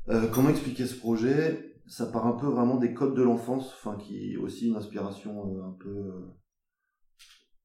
Euh, 0.09 0.27
comment 0.33 0.49
expliquer 0.49 0.85
ce 0.85 0.95
projet? 0.95 1.73
Ça 1.87 2.07
part 2.07 2.27
un 2.27 2.33
peu 2.33 2.47
vraiment 2.47 2.75
des 2.75 2.93
codes 2.93 3.15
de 3.15 3.23
l'enfance, 3.23 3.73
enfin, 3.73 3.97
qui 3.97 4.33
est 4.33 4.37
aussi 4.37 4.67
une 4.67 4.75
inspiration 4.75 5.55
euh, 5.55 5.63
un 5.63 5.75
peu 5.79 6.11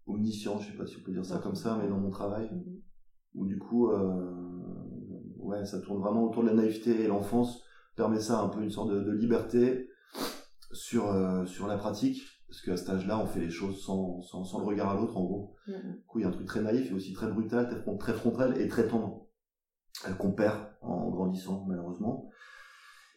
omnisciente, 0.07 0.62
je 0.62 0.71
sais 0.71 0.76
pas 0.76 0.87
si 0.87 0.97
on 1.00 1.04
peut 1.04 1.12
dire 1.12 1.25
ça 1.25 1.38
comme 1.38 1.57
ça, 1.57 1.78
mais 1.83 1.88
dans 1.88 1.99
mon 1.99 2.11
travail, 2.11 2.49
mhm. 2.52 2.81
où 3.35 3.47
du 3.47 3.59
coup, 3.59 3.90
ouais, 5.38 5.64
ça 5.64 5.81
tourne 5.81 6.00
vraiment 6.00 6.23
autour 6.23 6.45
de 6.45 6.49
la 6.49 6.54
naïveté 6.54 7.02
et 7.02 7.09
l'enfance 7.09 7.64
permet 7.97 8.21
ça 8.21 8.40
un 8.40 8.49
peu 8.49 8.62
une 8.62 8.71
sorte 8.71 8.90
de, 8.90 9.00
de 9.00 9.12
liberté 9.12 9.88
sur, 10.75 11.11
euh, 11.11 11.47
sur 11.47 11.66
la 11.66 11.78
pratique, 11.78 12.23
parce 12.49 12.61
qu'à 12.61 12.76
cet 12.76 12.90
âge-là, 12.90 13.19
on 13.19 13.26
fait 13.26 13.40
les 13.40 13.50
choses 13.50 13.83
sans, 13.83 14.21
sans, 14.23 14.45
sans 14.45 14.61
le 14.61 14.66
regard 14.66 14.90
à 14.90 14.95
l'autre, 14.95 15.16
en 15.16 15.25
gros. 15.25 15.57
Du 15.66 16.04
coup, 16.07 16.19
il 16.19 16.23
y 16.23 16.25
a 16.25 16.28
un 16.28 16.33
truc 16.33 16.47
très 16.47 16.62
naïf 16.62 16.90
et 16.90 16.95
aussi 16.95 17.12
très 17.12 17.31
brutal, 17.31 17.85
très, 17.99 18.12
frontal 18.12 18.61
et 18.61 18.69
très 18.69 18.87
tendre, 18.87 19.26
euh, 20.07 20.12
qu'on 20.12 20.33
perd 20.33 20.59
en 20.83 21.11
grandissant, 21.11 21.64
malheureusement. 21.66 22.28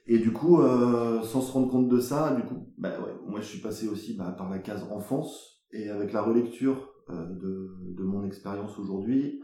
Et 0.06 0.20
du 0.20 0.32
coup, 0.32 0.62
euh, 0.62 1.22
sans 1.22 1.42
se 1.42 1.52
rendre 1.52 1.70
compte 1.70 1.90
de 1.90 2.00
ça, 2.00 2.34
du 2.34 2.44
coup, 2.44 2.72
bah 2.78 2.98
ouais, 3.02 3.14
moi 3.28 3.42
je 3.42 3.46
suis 3.46 3.60
passé 3.60 3.90
aussi 3.90 4.16
bah, 4.16 4.34
par 4.38 4.50
la 4.50 4.60
case 4.60 4.84
enfance, 4.90 5.66
et 5.72 5.90
avec 5.90 6.14
la 6.14 6.22
relecture 6.22 6.94
euh, 7.10 7.26
de, 7.26 7.94
de 7.98 8.04
mon 8.04 8.24
expérience 8.24 8.80
aujourd'hui, 8.80 9.44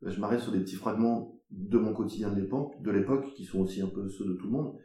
bah, 0.00 0.10
je 0.10 0.20
m'arrête 0.20 0.40
sur 0.40 0.50
des 0.50 0.60
petits 0.60 0.74
fragments 0.74 1.40
de 1.50 1.78
mon 1.78 1.92
quotidien 1.92 2.30
de 2.30 2.40
l'époque, 2.40 2.82
de 2.82 2.90
l'époque, 2.90 3.32
qui 3.36 3.44
sont 3.44 3.60
aussi 3.60 3.80
un 3.80 3.88
peu 3.88 4.08
ceux 4.08 4.24
de 4.24 4.32
tout 4.34 4.46
le 4.46 4.52
monde, 4.52 4.76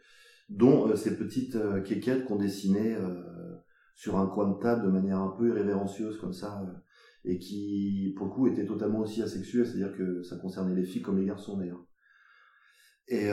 dont 0.50 0.88
euh, 0.88 0.96
ces 0.96 1.18
petites 1.18 1.56
euh, 1.56 1.82
quéquettes 1.82 2.26
qu'on 2.26 2.38
dessinait 2.38 2.96
euh, 2.96 3.56
sur 3.96 4.18
un 4.18 4.28
coin 4.28 4.50
de 4.50 4.60
table 4.60 4.86
de 4.86 4.92
manière 4.92 5.20
un 5.20 5.36
peu 5.38 5.50
irrévérencieuse 5.50 6.20
comme 6.20 6.34
ça, 6.34 6.64
et 7.26 7.40
qui 7.40 8.14
pour 8.16 8.28
le 8.28 8.32
coup 8.32 8.48
étaient 8.48 8.66
totalement 8.66 9.00
aussi 9.00 9.24
asexuelles, 9.24 9.66
c'est-à-dire 9.66 9.96
que 9.98 10.22
ça 10.24 10.38
concernait 10.38 10.76
les 10.76 10.86
filles 10.86 11.02
comme 11.02 11.18
les 11.18 11.26
garçons 11.26 11.58
d'ailleurs. 11.58 11.84
Et 13.10 13.30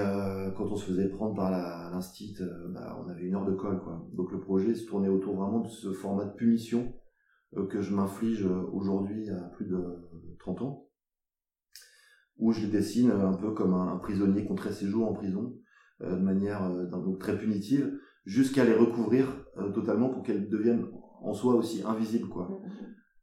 quand 0.56 0.66
on 0.70 0.76
se 0.76 0.86
faisait 0.86 1.08
prendre 1.08 1.34
par 1.34 1.50
l'instit, 1.50 2.38
bah, 2.70 2.96
on 3.04 3.10
avait 3.10 3.24
une 3.24 3.34
heure 3.34 3.44
de 3.44 3.54
colle, 3.54 3.82
quoi. 3.82 4.08
Donc 4.14 4.30
le 4.30 4.40
projet 4.40 4.74
se 4.74 4.86
tournait 4.86 5.08
autour 5.08 5.36
vraiment 5.36 5.60
de 5.60 5.68
ce 5.68 5.92
format 5.92 6.24
de 6.24 6.32
punition 6.34 6.94
que 7.68 7.82
je 7.82 7.92
m'inflige 7.92 8.46
aujourd'hui 8.72 9.28
à 9.30 9.50
plus 9.56 9.66
de 9.66 9.84
30 10.38 10.62
ans, 10.62 10.88
où 12.38 12.52
je 12.52 12.60
les 12.62 12.72
dessine 12.72 13.10
un 13.10 13.34
peu 13.34 13.52
comme 13.52 13.74
un, 13.74 13.98
prisonnier 13.98 14.46
compterait 14.46 14.72
ses 14.72 14.86
jours 14.86 15.08
en 15.08 15.12
prison, 15.12 15.54
de 16.00 16.16
manière 16.16 16.68
donc 16.88 17.18
très 17.18 17.38
punitive, 17.38 17.98
jusqu'à 18.24 18.64
les 18.64 18.74
recouvrir 18.74 19.46
totalement 19.74 20.08
pour 20.08 20.22
qu'elles 20.22 20.48
deviennent 20.48 20.86
en 21.22 21.32
soi 21.32 21.54
aussi 21.54 21.82
invisibles, 21.84 22.28
quoi. 22.28 22.60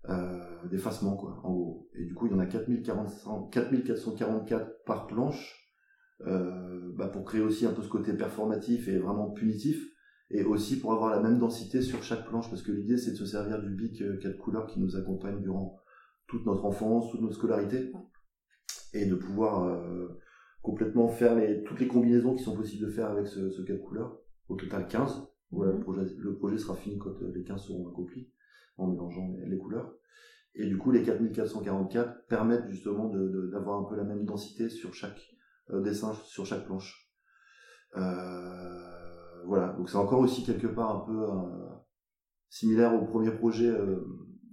Euh, 0.09 0.67
d'effacement, 0.69 1.15
quoi, 1.15 1.39
en 1.43 1.53
gros. 1.53 1.87
Et 1.93 2.05
du 2.05 2.15
coup, 2.15 2.25
il 2.25 2.31
y 2.31 2.35
en 2.35 2.39
a 2.39 2.47
4444 2.47 4.83
par 4.83 5.05
planche, 5.07 5.71
euh, 6.25 6.91
bah, 6.95 7.07
pour 7.07 7.23
créer 7.23 7.41
aussi 7.41 7.67
un 7.67 7.71
peu 7.71 7.83
ce 7.83 7.89
côté 7.89 8.13
performatif 8.13 8.87
et 8.87 8.97
vraiment 8.97 9.29
punitif, 9.31 9.85
et 10.29 10.43
aussi 10.43 10.79
pour 10.79 10.93
avoir 10.93 11.11
la 11.11 11.19
même 11.19 11.39
densité 11.39 11.81
sur 11.81 12.03
chaque 12.03 12.27
planche, 12.27 12.49
parce 12.49 12.63
que 12.63 12.71
l'idée 12.71 12.97
c'est 12.97 13.11
de 13.11 13.15
se 13.15 13.25
servir 13.25 13.61
du 13.61 13.69
bic 13.69 13.99
4 13.99 14.25
euh, 14.25 14.37
couleurs 14.37 14.65
qui 14.65 14.79
nous 14.79 14.95
accompagne 14.95 15.41
durant 15.41 15.77
toute 16.27 16.45
notre 16.45 16.63
enfance, 16.65 17.11
toute 17.11 17.21
notre 17.21 17.35
scolarité, 17.35 17.91
et 18.93 19.05
de 19.05 19.15
pouvoir 19.15 19.65
euh, 19.65 20.07
complètement 20.61 21.07
faire 21.07 21.35
les, 21.35 21.63
toutes 21.63 21.79
les 21.79 21.87
combinaisons 21.87 22.35
qui 22.35 22.43
sont 22.43 22.55
possibles 22.55 22.85
de 22.85 22.91
faire 22.91 23.09
avec 23.09 23.27
ce, 23.27 23.49
ce 23.49 23.61
4 23.61 23.81
couleurs, 23.81 24.19
au 24.47 24.55
total 24.55 24.87
15. 24.87 25.27
Voilà, 25.51 25.71
le, 25.71 25.77
mhm. 25.77 25.83
projet, 25.83 26.15
le 26.17 26.35
projet 26.35 26.57
sera 26.57 26.75
fini 26.75 26.97
quand 26.97 27.19
les 27.19 27.43
15 27.43 27.61
seront 27.61 27.89
accomplis, 27.89 28.31
en 28.77 28.87
mélangeant 28.87 29.33
les, 29.45 29.57
couleurs. 29.57 29.93
Et 30.55 30.65
du 30.67 30.77
coup, 30.77 30.91
les 30.91 31.03
4444 31.03 32.27
permettent 32.27 32.69
justement 32.69 33.09
d'avoir 33.09 33.79
un 33.79 33.83
peu 33.83 33.95
la 33.95 34.03
même 34.03 34.25
densité 34.25 34.69
sur 34.69 34.93
chaque 34.93 35.19
euh, 35.71 35.81
dessin 35.81 36.13
sur 36.25 36.45
chaque 36.45 36.65
planche. 36.65 37.09
Euh, 37.97 39.45
voilà, 39.45 39.73
donc 39.73 39.89
c'est 39.89 39.97
encore 39.97 40.19
aussi 40.19 40.43
quelque 40.43 40.67
part 40.67 40.95
un 40.95 41.05
peu 41.05 41.23
euh, 41.23 41.69
similaire 42.49 42.93
au 42.93 43.05
premier 43.05 43.31
projet 43.31 43.73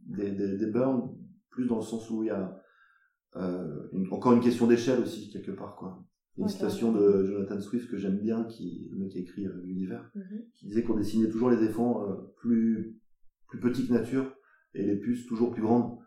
des, 0.06 0.30
des, 0.30 0.66
Burns, 0.66 1.14
plus 1.50 1.66
dans 1.66 1.76
le 1.76 1.82
sens 1.82 2.10
où 2.10 2.22
il 2.22 2.28
y 2.28 2.30
a 2.30 2.60
encore 4.10 4.32
une 4.32 4.40
question 4.40 4.66
d'échelle 4.66 5.00
aussi 5.00 5.30
quelque 5.30 5.52
part 5.52 5.76
quoi. 5.76 6.04
une 6.38 6.48
citation 6.48 6.92
de 6.92 7.24
Jonathan 7.24 7.60
Swift 7.60 7.90
que 7.90 7.96
j'aime 7.96 8.18
bien, 8.18 8.44
qui 8.44 8.88
le 8.90 8.98
mec 8.98 9.10
qui 9.10 9.18
écrit 9.18 9.46
l'univers, 9.64 10.10
mhm. 10.14 10.44
qui 10.54 10.66
disait 10.66 10.82
qu'on 10.82 10.96
dessinait 10.96 11.28
toujours 11.28 11.50
les 11.50 11.58
éléphants 11.58 12.04
plus 12.36 12.98
plus 13.48 13.60
petits 13.60 13.86
que 13.86 13.92
nature 13.92 14.34
et 14.74 14.84
les 14.84 14.96
puces 14.96 15.26
toujours 15.26 15.50
plus 15.50 15.62
grandes. 15.62 15.97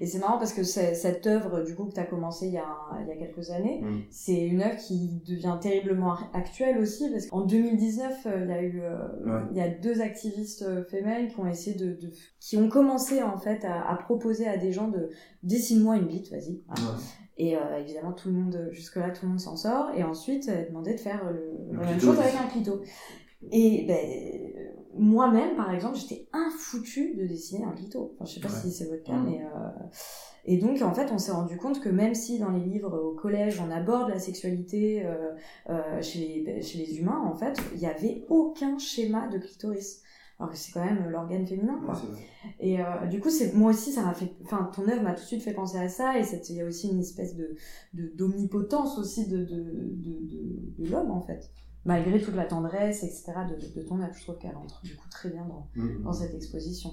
Et 0.00 0.06
c'est 0.06 0.18
marrant 0.18 0.38
parce 0.38 0.52
que 0.52 0.62
cette 0.62 1.26
œuvre, 1.26 1.62
du 1.62 1.74
coup, 1.74 1.84
que 1.84 1.94
tu 1.94 2.00
as 2.00 2.04
commencé 2.04 2.46
il 2.46 2.54
y 2.54 2.58
a, 2.58 2.76
il 3.02 3.08
y 3.08 3.12
a 3.12 3.16
quelques 3.16 3.50
années, 3.50 3.80
mm. 3.82 4.02
c'est 4.10 4.46
une 4.46 4.62
œuvre 4.62 4.76
qui 4.76 5.20
devient 5.26 5.58
terriblement 5.60 6.16
actuelle 6.32 6.78
aussi, 6.78 7.10
parce 7.10 7.26
qu'en 7.26 7.42
2019, 7.42 8.26
euh, 8.26 8.40
il 8.42 8.48
y 8.48 8.52
a 8.52 8.62
eu, 8.62 8.80
euh, 8.82 9.40
il 9.50 9.56
y 9.56 9.60
a 9.60 9.68
deux 9.68 10.00
activistes 10.00 10.62
euh, 10.62 10.84
féminines 10.84 11.28
qui 11.28 11.40
ont 11.40 11.46
essayé 11.46 11.76
de, 11.76 11.92
de, 11.92 12.10
qui 12.40 12.56
ont 12.56 12.68
commencé, 12.68 13.22
en 13.22 13.38
fait, 13.38 13.64
à, 13.64 13.88
à 13.90 13.96
proposer 13.96 14.46
à 14.46 14.56
des 14.56 14.72
gens 14.72 14.88
de, 14.88 15.10
dessine-moi 15.42 15.96
une 15.96 16.06
bite, 16.06 16.30
vas-y. 16.30 16.62
Et 17.36 17.56
évidemment, 17.78 18.12
tout 18.12 18.28
le 18.28 18.34
monde, 18.34 18.68
jusque-là, 18.70 19.08
tout 19.08 19.24
le 19.24 19.30
monde 19.30 19.40
s'en 19.40 19.56
sort. 19.56 19.88
Et 19.96 20.02
ensuite, 20.02 20.50
demandé 20.68 20.92
de 20.92 21.00
faire 21.00 21.24
le, 21.24 21.74
la 21.74 21.86
même 21.86 21.98
chose 21.98 22.18
avec 22.18 22.34
un 22.34 22.46
clito. 22.48 22.82
Et 23.50 23.86
ben, 23.86 23.96
moi-même, 24.98 25.56
par 25.56 25.72
exemple, 25.72 25.96
j'étais 25.96 26.28
infoutu 26.32 27.14
de 27.14 27.26
dessiner 27.26 27.64
un 27.64 27.72
clito. 27.72 28.12
Enfin, 28.14 28.24
je 28.24 28.34
sais 28.34 28.40
pas 28.40 28.48
si 28.48 28.70
c'est 28.70 28.86
votre 28.86 29.04
cas, 29.04 29.18
mais 29.18 29.40
euh... 29.42 29.68
et 30.44 30.58
donc 30.58 30.82
en 30.82 30.92
fait, 30.92 31.10
on 31.12 31.18
s'est 31.18 31.32
rendu 31.32 31.56
compte 31.56 31.80
que 31.80 31.88
même 31.88 32.14
si 32.14 32.38
dans 32.38 32.50
les 32.50 32.60
livres 32.60 32.98
au 32.98 33.14
collège 33.14 33.60
on 33.60 33.70
aborde 33.70 34.08
la 34.08 34.18
sexualité 34.18 35.04
euh, 35.04 35.32
euh, 35.68 36.02
chez, 36.02 36.42
les, 36.44 36.62
chez 36.62 36.78
les 36.78 36.98
humains, 36.98 37.22
en 37.24 37.36
fait, 37.36 37.60
il 37.74 37.78
n'y 37.78 37.86
avait 37.86 38.24
aucun 38.28 38.78
schéma 38.78 39.28
de 39.28 39.38
clitoris. 39.38 40.02
Alors 40.38 40.52
que 40.52 40.56
c'est 40.56 40.72
quand 40.72 40.84
même 40.84 41.10
l'organe 41.10 41.46
féminin, 41.46 41.78
quoi. 41.84 42.00
et 42.60 42.80
euh, 42.80 43.06
du 43.10 43.20
coup, 43.20 43.28
c'est 43.28 43.52
moi 43.52 43.72
aussi, 43.72 43.92
ça 43.92 44.02
m'a 44.02 44.14
fait. 44.14 44.32
Enfin, 44.42 44.70
ton 44.74 44.88
œuvre 44.88 45.02
m'a 45.02 45.12
tout 45.12 45.20
de 45.20 45.26
suite 45.26 45.42
fait 45.42 45.52
penser 45.52 45.76
à 45.76 45.90
ça, 45.90 46.18
et 46.18 46.22
il 46.48 46.56
y 46.56 46.62
a 46.62 46.64
aussi 46.64 46.88
une 46.88 47.00
espèce 47.00 47.36
de 47.36 47.54
d'omnipotence 47.92 48.98
aussi 48.98 49.28
de 49.28 49.36
de, 49.44 49.44
de, 49.44 50.82
de 50.82 50.90
l'homme, 50.90 51.10
en 51.10 51.20
fait 51.20 51.50
malgré 51.84 52.20
toute 52.20 52.34
la 52.34 52.44
tendresse, 52.44 53.02
etc., 53.02 53.32
de, 53.76 53.82
ton 53.82 54.00
œuvre. 54.00 54.14
Je 54.14 54.22
trouve 54.22 54.38
qu'elle 54.38 54.56
entre 54.56 54.82
du 54.82 54.96
coup 54.96 55.08
très 55.08 55.30
bien 55.30 55.44
dans, 55.44 55.68
mmh. 55.74 56.02
dans 56.02 56.12
cette 56.12 56.34
exposition. 56.34 56.92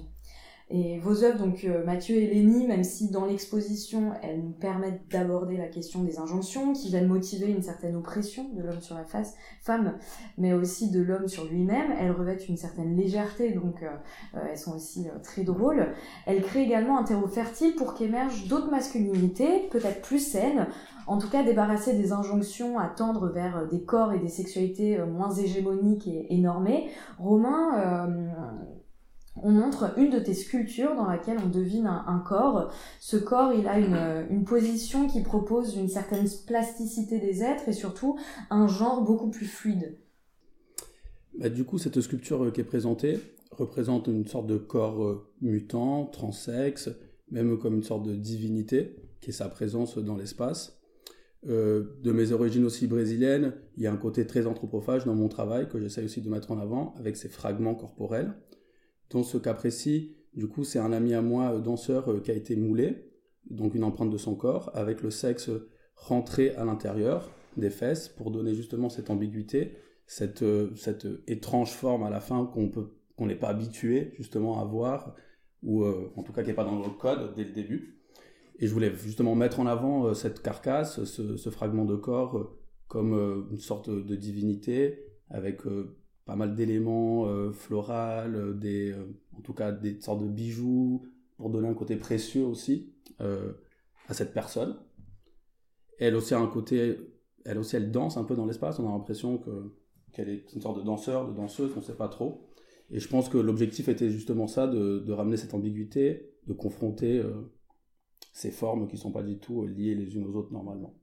Et 0.70 0.98
vos 0.98 1.24
œuvres, 1.24 1.38
donc 1.38 1.64
euh, 1.64 1.82
Mathieu 1.86 2.16
et 2.16 2.26
Lénie, 2.26 2.66
même 2.66 2.84
si 2.84 3.10
dans 3.10 3.24
l'exposition, 3.24 4.12
elles 4.22 4.42
nous 4.42 4.52
permettent 4.52 5.00
d'aborder 5.10 5.56
la 5.56 5.66
question 5.66 6.02
des 6.02 6.18
injonctions 6.18 6.74
qui 6.74 6.88
viennent 6.88 7.06
motiver 7.06 7.46
une 7.50 7.62
certaine 7.62 7.96
oppression 7.96 8.50
de 8.52 8.62
l'homme 8.62 8.82
sur 8.82 8.94
la 8.94 9.04
face, 9.04 9.34
femme, 9.62 9.94
mais 10.36 10.52
aussi 10.52 10.90
de 10.90 11.00
l'homme 11.00 11.26
sur 11.26 11.46
lui-même, 11.46 11.92
elles 11.98 12.10
revêtent 12.10 12.50
une 12.50 12.58
certaine 12.58 12.94
légèreté, 12.94 13.52
donc 13.52 13.82
euh, 13.82 13.88
euh, 14.34 14.40
elles 14.50 14.58
sont 14.58 14.76
aussi 14.76 15.06
très 15.22 15.42
drôles. 15.42 15.86
Elles 16.26 16.42
créent 16.42 16.64
également 16.64 16.98
un 16.98 17.04
terreau 17.04 17.28
fertile 17.28 17.74
pour 17.74 17.94
qu'émergent 17.94 18.46
d'autres 18.48 18.70
masculinités, 18.70 19.68
peut-être 19.70 20.02
plus 20.02 20.18
saines, 20.18 20.66
en 21.06 21.16
tout 21.16 21.30
cas 21.30 21.44
débarrassées 21.44 21.94
des 21.94 22.12
injonctions 22.12 22.78
à 22.78 22.88
tendre 22.88 23.30
vers 23.30 23.66
des 23.68 23.80
corps 23.80 24.12
et 24.12 24.18
des 24.18 24.28
sexualités 24.28 24.98
moins 24.98 25.30
hégémoniques 25.30 26.06
et, 26.06 26.26
et 26.34 26.38
normées. 26.38 26.90
Romain, 27.18 28.58
on 29.36 29.50
montre 29.50 29.98
une 29.98 30.10
de 30.10 30.18
tes 30.18 30.34
sculptures 30.34 30.94
dans 30.96 31.06
laquelle 31.06 31.38
on 31.44 31.48
devine 31.48 31.86
un, 31.86 32.22
corps. 32.26 32.72
Ce 33.00 33.16
corps, 33.16 33.52
il 33.52 33.68
a 33.68 33.78
une, 33.78 34.44
position 34.44 35.06
qui 35.06 35.22
propose 35.22 35.76
une 35.76 35.88
certaine 35.88 36.26
plasticité 36.46 37.18
des 37.18 37.42
êtres 37.42 37.68
et 37.68 37.72
surtout 37.72 38.18
un 38.50 38.66
genre 38.66 39.02
beaucoup 39.02 39.30
plus 39.30 39.46
fluide. 39.46 39.98
Bah, 41.38 41.48
du 41.48 41.64
coup, 41.64 41.78
cette 41.78 42.00
sculpture 42.00 42.44
euh, 42.44 42.50
qui 42.50 42.60
est 42.60 42.64
présentée 42.64 43.20
représente 43.52 44.08
une 44.08 44.26
sorte 44.26 44.46
de 44.46 44.56
corps 44.56 45.04
euh, 45.04 45.30
mutant, 45.40 46.06
transsexe, 46.06 46.90
même 47.30 47.58
comme 47.58 47.74
une 47.74 47.84
sorte 47.84 48.04
de 48.04 48.14
divinité, 48.14 48.96
qui 49.20 49.30
est 49.30 49.32
sa 49.32 49.48
présence 49.48 49.98
dans 49.98 50.16
l'espace. 50.16 50.80
Euh, 51.46 51.96
de 52.02 52.10
mes 52.10 52.32
origines 52.32 52.64
aussi 52.64 52.88
brésiliennes, 52.88 53.52
il 53.76 53.84
y 53.84 53.86
a 53.86 53.92
un 53.92 53.96
côté 53.96 54.26
très 54.26 54.46
anthropophage 54.46 55.04
dans 55.04 55.14
mon 55.14 55.28
travail 55.28 55.68
que 55.68 55.78
j'essaie 55.78 56.02
aussi 56.02 56.20
de 56.20 56.28
mettre 56.28 56.50
en 56.50 56.58
avant 56.58 56.94
avec 56.98 57.16
ces 57.16 57.28
fragments 57.28 57.76
corporels. 57.76 58.34
Dans 59.10 59.22
ce 59.22 59.38
cas 59.38 59.54
précis, 59.54 60.16
du 60.34 60.46
coup, 60.46 60.64
c'est 60.64 60.78
un 60.78 60.92
ami 60.92 61.14
à 61.14 61.22
moi, 61.22 61.54
euh, 61.54 61.60
danseur, 61.60 62.10
euh, 62.10 62.20
qui 62.20 62.30
a 62.30 62.34
été 62.34 62.54
moulé, 62.56 63.10
donc 63.50 63.74
une 63.74 63.84
empreinte 63.84 64.10
de 64.10 64.18
son 64.18 64.34
corps, 64.34 64.70
avec 64.74 65.02
le 65.02 65.10
sexe 65.10 65.50
rentré 65.96 66.54
à 66.54 66.64
l'intérieur 66.64 67.30
des 67.56 67.70
fesses 67.70 68.08
pour 68.08 68.30
donner 68.30 68.54
justement 68.54 68.88
cette 68.88 69.10
ambiguïté, 69.10 69.78
cette, 70.06 70.42
euh, 70.42 70.70
étrange 71.26 71.72
forme 71.72 72.04
à 72.04 72.10
la 72.10 72.20
fin 72.20 72.46
qu'on 72.46 73.26
n'est 73.26 73.34
pas 73.34 73.48
habitué 73.48 74.12
justement 74.16 74.60
à 74.60 74.64
voir, 74.64 75.16
ou 75.64 75.84
en 75.84 76.22
tout 76.22 76.32
cas 76.32 76.42
qui 76.42 76.48
n'est 76.50 76.54
pas 76.54 76.62
dans 76.62 76.78
le 76.78 76.90
code 76.90 77.34
dès 77.34 77.42
le 77.42 77.50
début. 77.50 78.00
Et 78.60 78.68
je 78.68 78.72
voulais 78.72 78.94
justement 78.94 79.34
mettre 79.34 79.58
en 79.58 79.66
avant 79.66 80.14
cette 80.14 80.40
carcasse, 80.40 81.02
ce 81.02 81.50
fragment 81.50 81.84
de 81.84 81.96
corps, 81.96 82.56
comme 82.86 83.48
une 83.50 83.58
sorte 83.58 83.90
de 83.90 84.14
divinité, 84.14 85.00
avec 85.30 85.62
pas 86.28 86.36
mal 86.36 86.54
d'éléments 86.54 87.26
euh, 87.26 87.52
floraux, 87.52 87.90
euh, 87.90 88.52
des, 88.52 88.92
euh, 88.92 89.06
en 89.34 89.40
tout 89.40 89.54
cas 89.54 89.72
des 89.72 89.98
sortes 89.98 90.20
de 90.20 90.28
bijoux, 90.28 91.06
pour 91.38 91.48
donner 91.48 91.68
un 91.68 91.74
côté 91.74 91.96
précieux 91.96 92.44
aussi 92.44 92.92
à 93.18 94.14
cette 94.14 94.34
personne. 94.34 94.76
Elle 95.98 96.14
aussi 96.14 96.34
a 96.34 96.38
un 96.38 96.46
côté, 96.46 96.98
elle 97.44 97.58
aussi 97.58 97.76
elle 97.76 97.90
danse 97.90 98.18
un 98.18 98.24
peu 98.24 98.36
dans 98.36 98.44
l'espace, 98.44 98.78
on 98.78 98.86
a 98.86 98.92
l'impression 98.92 99.38
que, 99.38 99.74
qu'elle 100.12 100.28
est 100.28 100.52
une 100.52 100.60
sorte 100.60 100.78
de 100.78 100.82
danseur, 100.84 101.26
de 101.28 101.34
danseuse, 101.34 101.72
on 101.74 101.80
ne 101.80 101.84
sait 101.84 101.96
pas 101.96 102.08
trop. 102.08 102.50
Et 102.90 103.00
je 103.00 103.08
pense 103.08 103.30
que 103.30 103.38
l'objectif 103.38 103.88
était 103.88 104.10
justement 104.10 104.46
ça, 104.46 104.66
de, 104.66 104.98
de 104.98 105.12
ramener 105.12 105.38
cette 105.38 105.54
ambiguïté, 105.54 106.34
de 106.46 106.52
confronter 106.52 107.22
ces 108.32 108.50
formes 108.50 108.86
qui 108.86 108.96
ne 108.96 109.00
sont 109.00 109.12
pas 109.12 109.22
du 109.22 109.38
tout 109.38 109.64
liées 109.64 109.94
les 109.94 110.14
unes 110.14 110.26
aux 110.26 110.34
autres 110.34 110.52
normalement. 110.52 110.94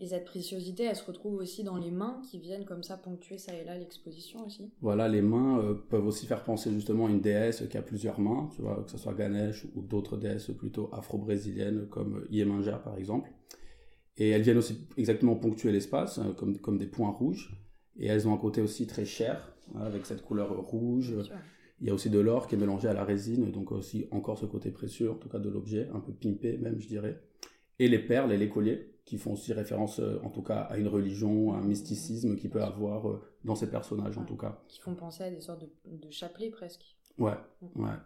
Et 0.00 0.06
cette 0.06 0.24
préciosité, 0.24 0.84
elle 0.84 0.96
se 0.96 1.04
retrouve 1.04 1.36
aussi 1.36 1.64
dans 1.64 1.78
les 1.78 1.90
mains 1.90 2.20
qui 2.30 2.38
viennent 2.38 2.64
comme 2.64 2.82
ça 2.82 2.96
ponctuer 2.96 3.38
ça 3.38 3.54
et 3.54 3.64
là 3.64 3.78
l'exposition 3.78 4.44
aussi. 4.44 4.70
Voilà, 4.80 5.08
les 5.08 5.22
mains 5.22 5.58
euh, 5.60 5.74
peuvent 5.74 6.06
aussi 6.06 6.26
faire 6.26 6.44
penser 6.44 6.70
justement 6.72 7.06
à 7.06 7.10
une 7.10 7.20
déesse 7.20 7.64
qui 7.70 7.76
a 7.78 7.82
plusieurs 7.82 8.20
mains, 8.20 8.48
tu 8.54 8.62
vois, 8.62 8.82
que 8.84 8.90
ce 8.90 8.98
soit 8.98 9.14
Ganesh 9.14 9.66
ou 9.74 9.82
d'autres 9.82 10.16
déesses 10.16 10.50
plutôt 10.50 10.90
afro-brésiliennes 10.92 11.86
comme 11.88 12.26
Iemanjá 12.30 12.78
par 12.78 12.98
exemple. 12.98 13.30
Et 14.18 14.30
elles 14.30 14.42
viennent 14.42 14.58
aussi 14.58 14.86
exactement 14.96 15.36
ponctuer 15.36 15.72
l'espace 15.72 16.18
euh, 16.18 16.32
comme, 16.32 16.58
comme 16.58 16.78
des 16.78 16.86
points 16.86 17.10
rouges. 17.10 17.56
Et 17.98 18.06
elles 18.06 18.28
ont 18.28 18.34
un 18.34 18.38
côté 18.38 18.60
aussi 18.60 18.86
très 18.86 19.06
cher, 19.06 19.54
hein, 19.74 19.80
avec 19.80 20.04
cette 20.04 20.22
couleur 20.22 20.54
rouge. 20.58 21.14
Il 21.80 21.86
y 21.86 21.90
a 21.90 21.94
aussi 21.94 22.10
de 22.10 22.18
l'or 22.18 22.46
qui 22.46 22.54
est 22.54 22.58
mélangé 22.58 22.88
à 22.88 22.94
la 22.94 23.04
résine, 23.04 23.50
donc 23.50 23.72
aussi 23.72 24.06
encore 24.10 24.38
ce 24.38 24.46
côté 24.46 24.70
précieux, 24.70 25.10
en 25.10 25.14
tout 25.14 25.28
cas 25.28 25.38
de 25.38 25.48
l'objet, 25.48 25.88
un 25.94 26.00
peu 26.00 26.12
pimpé 26.12 26.56
même, 26.58 26.80
je 26.80 26.88
dirais. 26.88 27.20
Et 27.78 27.88
les 27.88 27.98
perles 27.98 28.32
et 28.32 28.38
les 28.38 28.48
colliers, 28.48 28.96
qui 29.04 29.18
font 29.18 29.34
aussi 29.34 29.52
référence, 29.52 30.00
euh, 30.00 30.18
en 30.24 30.30
tout 30.30 30.42
cas, 30.42 30.60
à 30.60 30.78
une 30.78 30.88
religion, 30.88 31.52
à 31.52 31.58
un 31.58 31.62
mysticisme 31.62 32.36
qui 32.36 32.48
peut 32.48 32.62
avoir 32.62 33.08
euh, 33.08 33.22
dans 33.44 33.54
ces 33.54 33.70
personnages, 33.70 34.18
en 34.18 34.24
tout 34.24 34.36
cas. 34.36 34.60
Qui 34.68 34.80
font 34.80 34.94
penser 34.94 35.24
à 35.24 35.30
des 35.30 35.40
sortes 35.40 35.60
de, 35.60 35.68
de 36.06 36.10
chapelets 36.10 36.50
presque. 36.50 36.96
Ouais, 37.18 37.36
mm. 37.62 37.84
ouais. 37.84 37.96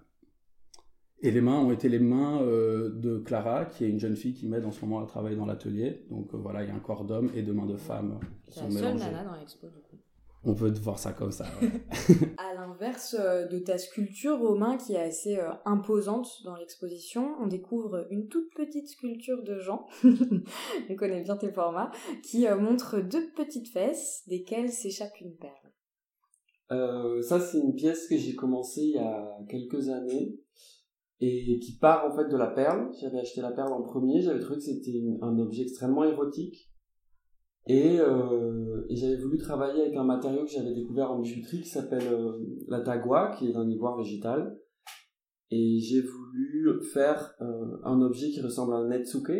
Et 1.23 1.31
les 1.31 1.41
mains 1.41 1.59
ont 1.59 1.71
été 1.71 1.89
les 1.89 1.99
mains 1.99 2.43
euh, 2.43 2.91
de 2.91 3.19
Clara, 3.19 3.67
qui 3.67 3.85
est 3.85 3.89
une 3.89 4.00
jeune 4.00 4.17
fille 4.17 4.35
qui 4.35 4.47
m'aide 4.47 4.65
en 4.65 4.71
ce 4.71 4.81
moment 4.85 5.03
à 5.03 5.07
travailler 5.07 5.37
dans 5.37 5.47
l'atelier. 5.47 6.07
Donc 6.11 6.35
voilà, 6.35 6.62
il 6.62 6.69
y 6.69 6.71
a 6.73 6.75
un 6.75 6.81
corps 6.81 7.05
d'homme 7.05 7.31
et 7.35 7.43
deux 7.43 7.53
mains 7.53 7.67
de 7.67 7.77
femme 7.77 8.21
qui 8.47 8.59
sont 8.59 8.69
mélangées. 8.69 8.87
C'est 8.87 8.93
la 8.93 8.99
seule 8.99 9.12
nana 9.12 9.25
dans 9.25 9.37
l'expo, 9.37 9.69
du 9.69 9.81
coup. 9.81 9.99
On 10.44 10.54
peut 10.54 10.70
voir 10.80 10.99
ça 10.99 11.12
comme 11.12 11.32
ça. 11.32 11.44
à 12.38 12.54
l'inverse 12.54 13.16
euh, 13.18 13.47
de 13.47 13.59
ta 13.59 13.78
sculpture, 13.78 14.38
Romain, 14.38 14.76
qui 14.76 14.94
est 14.94 15.00
assez 15.00 15.37
euh, 15.37 15.50
imposante 15.64 16.28
dans 16.44 16.56
l'exposition, 16.56 17.35
on 17.40 17.47
découvre 17.47 18.06
une 18.11 18.28
toute 18.28 18.52
petite 18.54 18.88
sculpture 18.88 19.42
de 19.42 19.59
Jean, 19.59 19.87
on 20.04 20.94
connaît 20.97 21.23
bien 21.23 21.37
tes 21.37 21.52
formats, 21.52 21.90
qui 22.23 22.47
euh, 22.47 22.56
montre 22.56 23.00
deux 23.00 23.30
petites 23.37 23.68
fesses, 23.68 24.23
desquelles 24.28 24.70
s'échappe 24.70 25.20
une 25.20 25.37
perle. 25.37 27.23
ça, 27.23 27.40
c'est 27.40 27.59
une 27.59 27.75
pièce 27.75 28.09
que 28.09 28.16
j'ai 28.16 28.35
commencée 28.35 28.82
il 28.82 28.94
y 28.94 28.99
a 28.99 29.38
quelques 29.49 29.88
années 29.88 30.38
et 31.23 31.59
qui 31.59 31.76
part 31.76 32.11
en 32.11 32.16
fait 32.16 32.28
de 32.28 32.37
la 32.37 32.47
perle. 32.47 32.90
J'avais 32.99 33.18
acheté 33.18 33.42
la 33.42 33.50
perle 33.50 33.75
en 33.75 33.82
premier, 33.82 34.23
j'avais 34.23 34.40
trouvé 34.40 34.56
que 34.56 34.64
c'était 34.64 35.02
un 35.20 35.38
objet 35.38 35.62
extrêmement 35.62 36.04
érotique 36.04 36.70
euh, 37.69 38.87
et, 38.88 38.97
j'avais 38.97 39.17
voulu 39.17 39.38
travailler 39.38 39.83
avec 39.83 39.97
un 39.97 40.05
matériau 40.05 40.45
que 40.45 40.50
j'avais 40.50 40.75
découvert 40.75 41.12
en 41.12 41.21
bijouterie 41.21 41.61
qui 41.61 41.69
s'appelle 41.69 42.07
euh, 42.12 42.38
la 42.69 42.81
tagua, 42.81 43.35
qui 43.38 43.49
est 43.49 43.57
un 43.57 43.69
ivoire 43.69 43.97
végétal. 43.97 44.59
Et 45.50 45.79
j'ai 45.81 46.00
voulu 46.00 46.83
faire 46.93 47.35
euh, 47.40 47.76
un 47.85 48.00
objet 48.02 48.31
qui 48.31 48.40
ressemble 48.40 48.75
à 48.75 48.76
un 48.76 48.88
netsuke. 48.88 49.33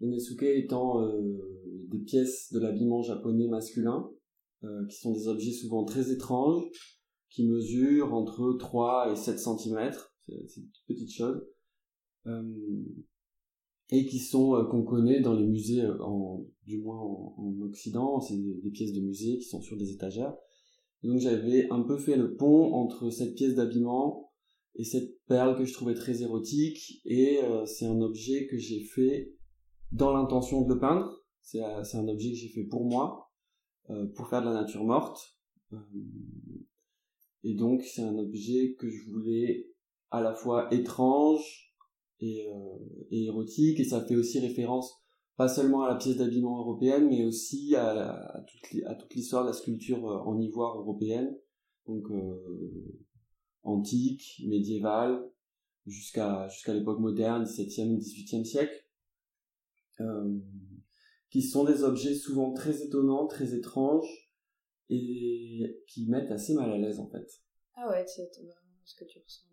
Les 0.00 0.08
netsuke 0.08 0.42
étant 0.42 1.00
des 1.88 2.00
pièces 2.00 2.52
de 2.52 2.58
l'habillement 2.58 3.00
japonais 3.00 3.46
masculin, 3.46 4.10
qui 4.88 4.96
sont 4.96 5.12
des 5.12 5.28
objets 5.28 5.52
souvent 5.52 5.84
très 5.84 6.10
étranges, 6.10 6.64
qui 7.30 7.48
mesurent 7.48 8.12
entre 8.12 8.56
3 8.58 9.12
et 9.12 9.16
7 9.16 9.38
cm. 9.38 9.92
C'est 10.26 10.60
une 10.60 10.68
petite 10.88 11.12
chose 11.12 11.46
et 13.90 14.06
qui 14.06 14.18
sont 14.18 14.54
euh, 14.54 14.64
qu'on 14.64 14.82
connaît 14.82 15.20
dans 15.20 15.34
les 15.34 15.46
musées, 15.46 15.82
euh, 15.82 16.02
en, 16.02 16.44
du 16.66 16.78
moins 16.78 16.98
en, 16.98 17.60
Occident, 17.62 18.20
c'est 18.20 18.36
des, 18.36 18.70
pièces 18.70 18.92
de 18.92 19.00
musée 19.00 19.38
qui 19.38 19.44
sont 19.44 19.60
sur 19.60 19.76
des 19.76 19.92
étagères. 19.92 20.34
donc 21.02 21.18
j'avais 21.18 21.68
un 21.70 21.82
peu 21.82 21.98
fait 21.98 22.16
le 22.16 22.36
pont 22.36 22.72
entre 22.72 23.10
cette 23.10 23.34
pièce 23.34 23.54
d'habillement 23.54 24.32
et 24.74 24.84
cette 24.84 25.22
perle 25.26 25.56
que 25.56 25.64
je 25.64 25.72
trouvais 25.72 25.94
très 25.94 26.22
érotique, 26.22 27.00
et 27.04 27.38
euh, 27.44 27.64
c'est 27.64 27.86
un 27.86 28.00
objet 28.00 28.46
que 28.46 28.58
j'ai 28.58 28.80
fait 28.80 29.32
dans 29.92 30.12
l'intention 30.12 30.62
de 30.62 30.74
le 30.74 30.80
peindre. 30.80 31.24
C'est 31.40 31.60
un 31.62 32.08
objet 32.08 32.30
que 32.30 32.36
j'ai 32.36 32.48
fait 32.48 32.64
pour 32.64 32.84
moi, 32.86 33.30
pour 34.16 34.28
faire 34.28 34.40
de 34.40 34.46
la 34.46 34.54
nature 34.54 34.82
morte. 34.82 35.36
et 37.44 37.54
donc 37.54 37.82
c'est 37.82 38.02
un 38.02 38.16
objet 38.16 38.74
que 38.78 38.88
je 38.88 39.10
voulais 39.10 39.68
à 40.10 40.22
la 40.22 40.34
fois 40.34 40.72
étrange, 40.74 41.64
euh, 42.22 42.78
et, 43.10 43.24
érotique, 43.24 43.80
et 43.80 43.84
ça 43.84 44.04
fait 44.04 44.16
aussi 44.16 44.38
référence 44.38 45.03
pas 45.36 45.48
seulement 45.48 45.82
à 45.82 45.88
la 45.88 45.96
pièce 45.96 46.16
d'habillement 46.16 46.58
européenne, 46.58 47.08
mais 47.08 47.24
aussi 47.24 47.74
à, 47.76 48.44
toute, 48.46 49.14
l'histoire 49.14 49.42
de 49.42 49.48
la 49.48 49.52
sculpture 49.52 50.08
euh, 50.08 50.18
en 50.18 50.38
ivoire 50.38 50.78
européenne, 50.78 51.36
donc 51.86 52.10
euh, 52.10 53.06
antique, 53.62 54.42
médiévale, 54.46 55.30
jusqu'à 55.86 56.48
l'époque 56.68 57.00
moderne, 57.00 57.44
17e, 57.44 57.98
18e 57.98 58.44
siècle, 58.44 58.88
qui 61.30 61.42
sont 61.42 61.64
des 61.64 61.82
objets 61.82 62.14
souvent 62.14 62.52
très 62.52 62.82
étonnants, 62.82 63.26
très 63.26 63.54
étranges, 63.54 64.24
et 64.88 65.82
qui 65.88 66.06
mettent 66.08 66.30
assez 66.30 66.54
mal 66.54 66.72
à 66.72 66.78
l'aise 66.78 67.00
en 67.00 67.08
fait. 67.08 67.26
Ah 67.74 67.88
ouais, 67.90 68.04
c'est 68.06 68.30
ce 68.84 68.94
que 68.94 69.04
tu 69.04 69.18
ressens. 69.18 69.46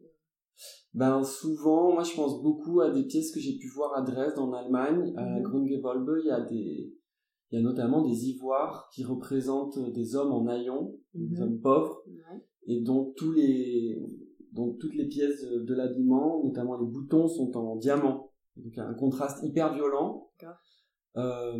Ben 0.94 1.24
souvent, 1.24 1.94
moi 1.94 2.04
je 2.04 2.16
pense 2.16 2.42
beaucoup 2.42 2.82
à 2.82 2.90
des 2.90 3.04
pièces 3.04 3.32
que 3.32 3.40
j'ai 3.40 3.58
pu 3.58 3.70
voir 3.70 3.98
à 3.98 4.02
Dresde 4.02 4.38
en 4.38 4.52
Allemagne, 4.52 5.14
à 5.16 5.26
mhm. 5.26 5.42
Grungewölbe, 5.44 6.18
il 6.24 6.28
y 6.28 6.32
a 6.32 6.42
des 6.42 6.94
il 7.52 7.58
y 7.58 7.60
a 7.60 7.64
notamment 7.64 8.02
des 8.02 8.30
ivoires 8.30 8.90
qui 8.94 9.04
représentent 9.04 9.78
des 9.92 10.16
hommes 10.16 10.32
en 10.32 10.48
haillons, 10.48 10.98
des 11.14 11.38
mhm. 11.38 11.44
hommes 11.44 11.60
pauvres, 11.60 12.04
et 12.66 12.82
dont 12.82 13.14
tous 13.16 13.32
les 13.32 14.02
donc 14.54 14.80
toutes 14.80 14.96
les 14.96 15.08
pièces 15.08 15.44
de 15.44 15.74
l'habillement, 15.74 16.44
notamment 16.44 16.78
les 16.78 16.88
boutons, 16.88 17.28
sont 17.28 17.56
en 17.58 17.78
diamant. 17.78 18.32
Donc 18.58 18.74
il 18.74 18.78
y 18.78 18.82
a 18.82 18.88
un 18.88 18.94
contraste 18.94 19.44
hyper 19.44 19.74
violent, 19.74 20.30
euh, 21.18 21.58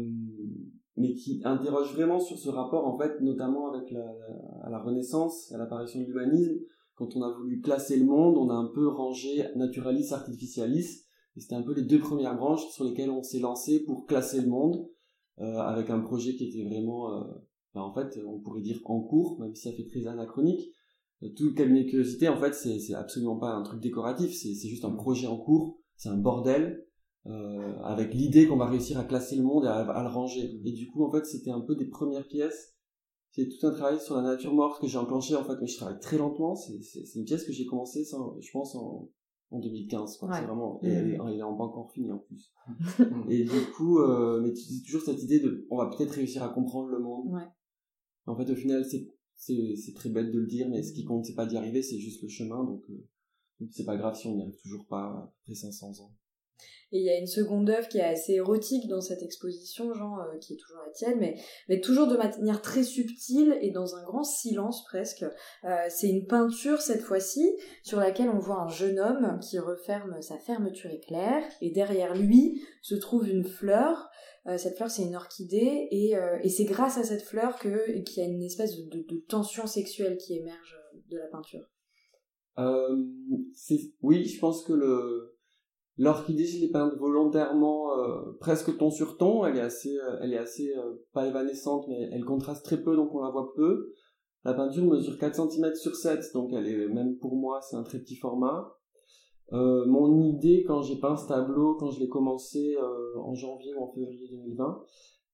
mais 0.98 1.14
qui 1.14 1.42
interroge 1.46 1.94
vraiment 1.94 2.20
sur 2.20 2.38
ce 2.38 2.50
rapport 2.50 2.86
en 2.86 2.98
fait, 2.98 3.20
notamment 3.22 3.72
avec 3.74 3.92
la, 3.92 4.14
à 4.64 4.70
la 4.70 4.80
Renaissance, 4.80 5.52
à 5.54 5.58
l'apparition 5.58 6.02
de 6.02 6.06
l'humanisme, 6.06 6.60
quand 7.02 7.16
on 7.16 7.24
a 7.24 7.32
voulu 7.32 7.62
classer 7.62 7.98
le 7.98 8.06
monde, 8.06 8.38
on 8.38 8.50
a 8.50 8.54
un 8.54 8.70
peu 8.76 8.88
rangé 8.88 9.44
naturalis, 9.56 10.14
artificialis, 10.14 11.02
et 11.36 11.40
c'était 11.40 11.56
un 11.56 11.64
peu 11.64 11.74
les 11.74 11.82
deux 11.82 12.00
premières 12.00 12.38
branches 12.38 12.68
sur 12.70 12.84
lesquelles 12.84 13.10
on 13.10 13.24
s'est 13.24 13.40
lancé 13.40 13.84
pour 13.86 14.06
classer 14.06 14.40
le 14.40 14.48
monde, 14.48 14.88
euh, 15.40 15.58
avec 15.58 15.90
un 15.90 16.00
projet 16.00 16.36
qui 16.36 16.50
était 16.50 16.64
vraiment, 16.64 17.12
euh, 17.12 17.24
ben, 17.74 17.82
en 17.82 17.92
fait, 17.92 18.20
on 18.24 18.40
pourrait 18.40 18.62
dire 18.62 18.80
en 18.86 19.02
cours, 19.02 19.40
même 19.40 19.56
si 19.56 19.64
ça 19.64 19.76
fait 19.76 19.88
très 19.88 20.06
anachronique. 20.06 20.62
Euh, 21.24 21.30
tout 21.36 21.46
le 21.46 21.54
cabinet 21.54 21.86
de 21.86 21.90
curiosité, 21.90 22.28
en 22.28 22.38
fait, 22.38 22.54
c'est 22.54 22.94
absolument 22.94 23.38
pas 23.38 23.52
un 23.52 23.64
truc 23.64 23.82
décoratif, 23.82 24.32
c'est 24.32 24.54
juste 24.70 24.86
un 24.86 24.92
projet 24.92 25.26
en 25.26 25.38
cours, 25.38 25.80
c'est 25.96 26.10
un 26.10 26.18
bordel, 26.18 26.86
avec 27.84 28.16
l'idée 28.16 28.48
qu'on 28.48 28.58
va 28.58 28.66
réussir 28.66 28.98
à 28.98 29.04
classer 29.04 29.36
le 29.36 29.44
monde 29.44 29.66
et 29.66 29.68
à, 29.68 30.02
le 30.02 30.10
ranger. 30.10 30.60
Et 30.66 30.72
du 30.72 30.88
coup, 30.88 31.04
en 31.04 31.12
fait, 31.12 31.24
c'était 31.24 31.52
un 31.52 31.62
peu 31.62 31.76
des 31.76 31.86
premières 31.86 32.28
pièces 32.28 32.76
c'est 33.32 33.48
tout 33.48 33.66
un 33.66 33.72
travail 33.72 34.00
sur 34.00 34.16
la 34.16 34.24
nature 34.24 34.54
morte 34.54 34.82
que 34.82 34.88
j'ai 34.88 34.98
enclenché 34.98 35.36
en 35.36 35.44
fait 35.44 35.56
mais 35.62 35.68
je 35.68 35.78
travaille 35.78 36.00
très 36.00 36.18
lentement. 36.18 36.56
C'est 36.56 37.16
une 37.16 37.24
pièce 37.24 37.46
que 37.46 37.54
j'ai 37.54 37.66
commencé 37.66 38.04
je 38.04 38.52
pense 38.52 38.76
en, 38.76 39.10
en 39.52 39.60
2015 39.60 40.18
quoi. 40.18 40.30
c'est 40.34 40.46
vraiment 40.46 40.80
et 40.84 40.90
elle 40.90 41.12
est, 41.12 41.18
elle 41.28 41.40
est 41.40 41.44
en 41.44 41.56
pas 41.56 41.64
encore 41.64 41.92
finie 41.92 42.12
en 42.12 42.20
plus. 42.20 42.54
Et 43.30 43.44
du 43.44 43.72
coup 43.76 44.00
euh, 44.00 44.42
mais 44.42 44.54
tu 44.54 44.64
dis 44.66 44.84
toujours 44.84 45.02
cette 45.02 45.24
idée 45.24 45.40
de 45.40 45.66
on 45.70 45.78
va 45.78 45.90
peut-être 45.90 46.12
réussir 46.12 46.44
à 46.44 46.50
comprendre 46.50 46.90
le 46.90 47.00
monde. 47.00 47.28
Ouais. 47.32 47.48
en 48.26 48.36
fait 48.36 48.50
au 48.52 48.56
final 48.56 48.86
c'est 48.86 49.08
c'est 49.36 49.94
très 49.96 50.10
bête 50.10 50.32
de 50.32 50.40
le 50.40 50.46
dire 50.46 50.70
mais 50.70 50.84
ce 50.84 50.94
qui 50.94 51.04
compte 51.04 51.26
c'est 51.26 51.34
pas 51.34 51.46
d'y 51.46 51.58
arriver 51.58 51.82
c'est 51.82 52.00
juste 52.00 52.22
le 52.22 52.30
chemin. 52.30 52.64
Donc 52.66 52.84
euh, 52.90 53.68
c'est 53.72 53.86
pas 53.86 53.96
grave 53.96 54.16
si 54.16 54.28
on 54.28 54.36
n'y 54.36 54.42
arrive 54.42 54.60
toujours 54.62 54.86
pas 54.88 55.34
après 55.42 55.56
500 55.56 56.02
ans 56.02 56.14
et 56.94 57.00
il 57.00 57.04
y 57.04 57.10
a 57.10 57.18
une 57.18 57.28
seconde 57.28 57.70
œuvre 57.70 57.88
qui 57.88 58.00
est 58.00 58.04
assez 58.04 58.34
érotique 58.34 58.88
dans 58.90 59.00
cette 59.00 59.24
exposition, 59.24 59.94
genre, 59.94 60.20
euh, 60.20 60.38
qui 60.40 60.54
est 60.54 60.58
toujours 60.58 60.82
la 60.86 60.92
tienne, 60.92 61.18
mais, 61.20 61.36
mais 61.70 61.80
toujours 61.80 62.08
de 62.08 62.18
manière 62.18 62.62
très 62.62 62.84
subtile 62.84 63.58
et 63.62 63.72
dans 63.72 63.96
un 63.96 64.04
grand 64.04 64.24
silence 64.24 64.84
presque. 64.84 65.24
Euh, 65.64 65.86
c'est 65.90 66.10
une 66.10 66.26
peinture 66.26 66.82
cette 66.82 67.02
fois-ci 67.02 67.50
sur 67.84 68.00
laquelle 68.00 68.30
on 68.30 68.40
voit 68.40 68.62
un 68.62 68.68
jeune 68.68 69.00
homme 69.00 69.40
qui 69.40 69.58
referme 69.58 70.22
sa 70.22 70.38
fermeture 70.38 70.92
éclair 70.92 71.44
et 71.62 71.72
derrière 71.72 72.14
lui 72.14 72.62
se 72.82 72.96
trouve 72.96 73.30
une 73.30 73.46
fleur. 73.46 74.10
Euh, 74.48 74.58
cette 74.58 74.76
fleur, 74.76 74.92
c'est 74.92 75.04
une 75.04 75.16
orchidée 75.16 75.88
et, 75.92 76.16
et 76.44 76.50
c'est 76.50 76.66
grâce 76.66 76.98
à 76.98 77.04
cette 77.04 77.22
fleur 77.22 77.58
qu'il 77.60 78.04
y 78.18 78.22
a 78.22 78.26
une 78.26 78.44
espèce 78.44 78.76
de, 78.76 79.06
de 79.08 79.18
tension 79.30 79.66
sexuelle 79.66 80.18
qui 80.18 80.36
émerge 80.36 80.78
de 81.10 81.18
la 81.18 81.28
peinture. 81.28 81.70
oui, 84.02 84.26
je 84.26 84.40
pense 84.40 84.64
que 84.64 84.74
le 84.74 85.38
L'orchidée, 85.98 86.46
je 86.46 86.60
l'ai 86.60 86.70
peinte 86.70 86.96
volontairement 86.98 87.98
euh, 87.98 88.32
presque 88.40 88.78
ton 88.78 88.90
sur 88.90 89.18
ton. 89.18 89.46
Elle 89.46 89.58
est 89.58 89.62
assez, 89.62 89.98
euh, 89.98 90.20
elle 90.22 90.34
est 90.34 90.38
assez 90.38 90.74
euh, 90.76 91.06
pas 91.14 91.28
évanescente, 91.28 91.86
mais 91.90 92.10
elle 92.12 92.24
contraste 92.24 92.64
très 92.64 92.82
peu, 92.82 92.96
donc 92.96 93.14
on 93.14 93.22
la 93.22 93.30
voit 93.30 93.54
peu. 93.56 93.94
La 94.44 94.54
peinture 94.54 94.86
mesure 94.86 95.18
4 95.20 95.52
cm 95.52 95.76
sur 95.76 95.96
7, 95.96 96.32
donc 96.34 96.52
elle 96.54 96.68
est 96.68 96.88
même 96.88 97.18
pour 97.18 97.36
moi, 97.36 97.62
c'est 97.62 97.76
un 97.76 97.84
très 97.84 98.00
petit 98.00 98.16
format. 98.16 98.76
mon 99.52 100.20
idée 100.20 100.64
quand 100.66 100.82
j'ai 100.82 100.96
peint 100.96 101.16
ce 101.16 101.28
tableau, 101.28 101.76
quand 101.76 101.92
je 101.92 102.00
l'ai 102.00 102.10
commencé 102.10 102.76
en 103.24 103.36
janvier 103.36 103.76
ou 103.76 103.84
en 103.84 103.92
février 103.92 104.28
2020, 104.32 104.82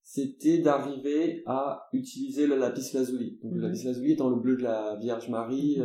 c'était 0.04 0.58
d'arriver 0.58 1.44
à 1.46 1.88
utiliser 1.94 2.48
le 2.48 2.58
lapis 2.58 2.92
lazuli. 2.94 3.40
Donc 3.42 3.54
le 3.54 3.60
mhm. 3.60 3.68
lapis 3.68 3.86
lazuli 3.86 4.12
étant 4.12 4.30
le 4.30 4.42
bleu 4.42 4.58
de 4.58 4.64
la 4.64 4.98
Vierge 4.98 5.30
Marie 5.30 5.80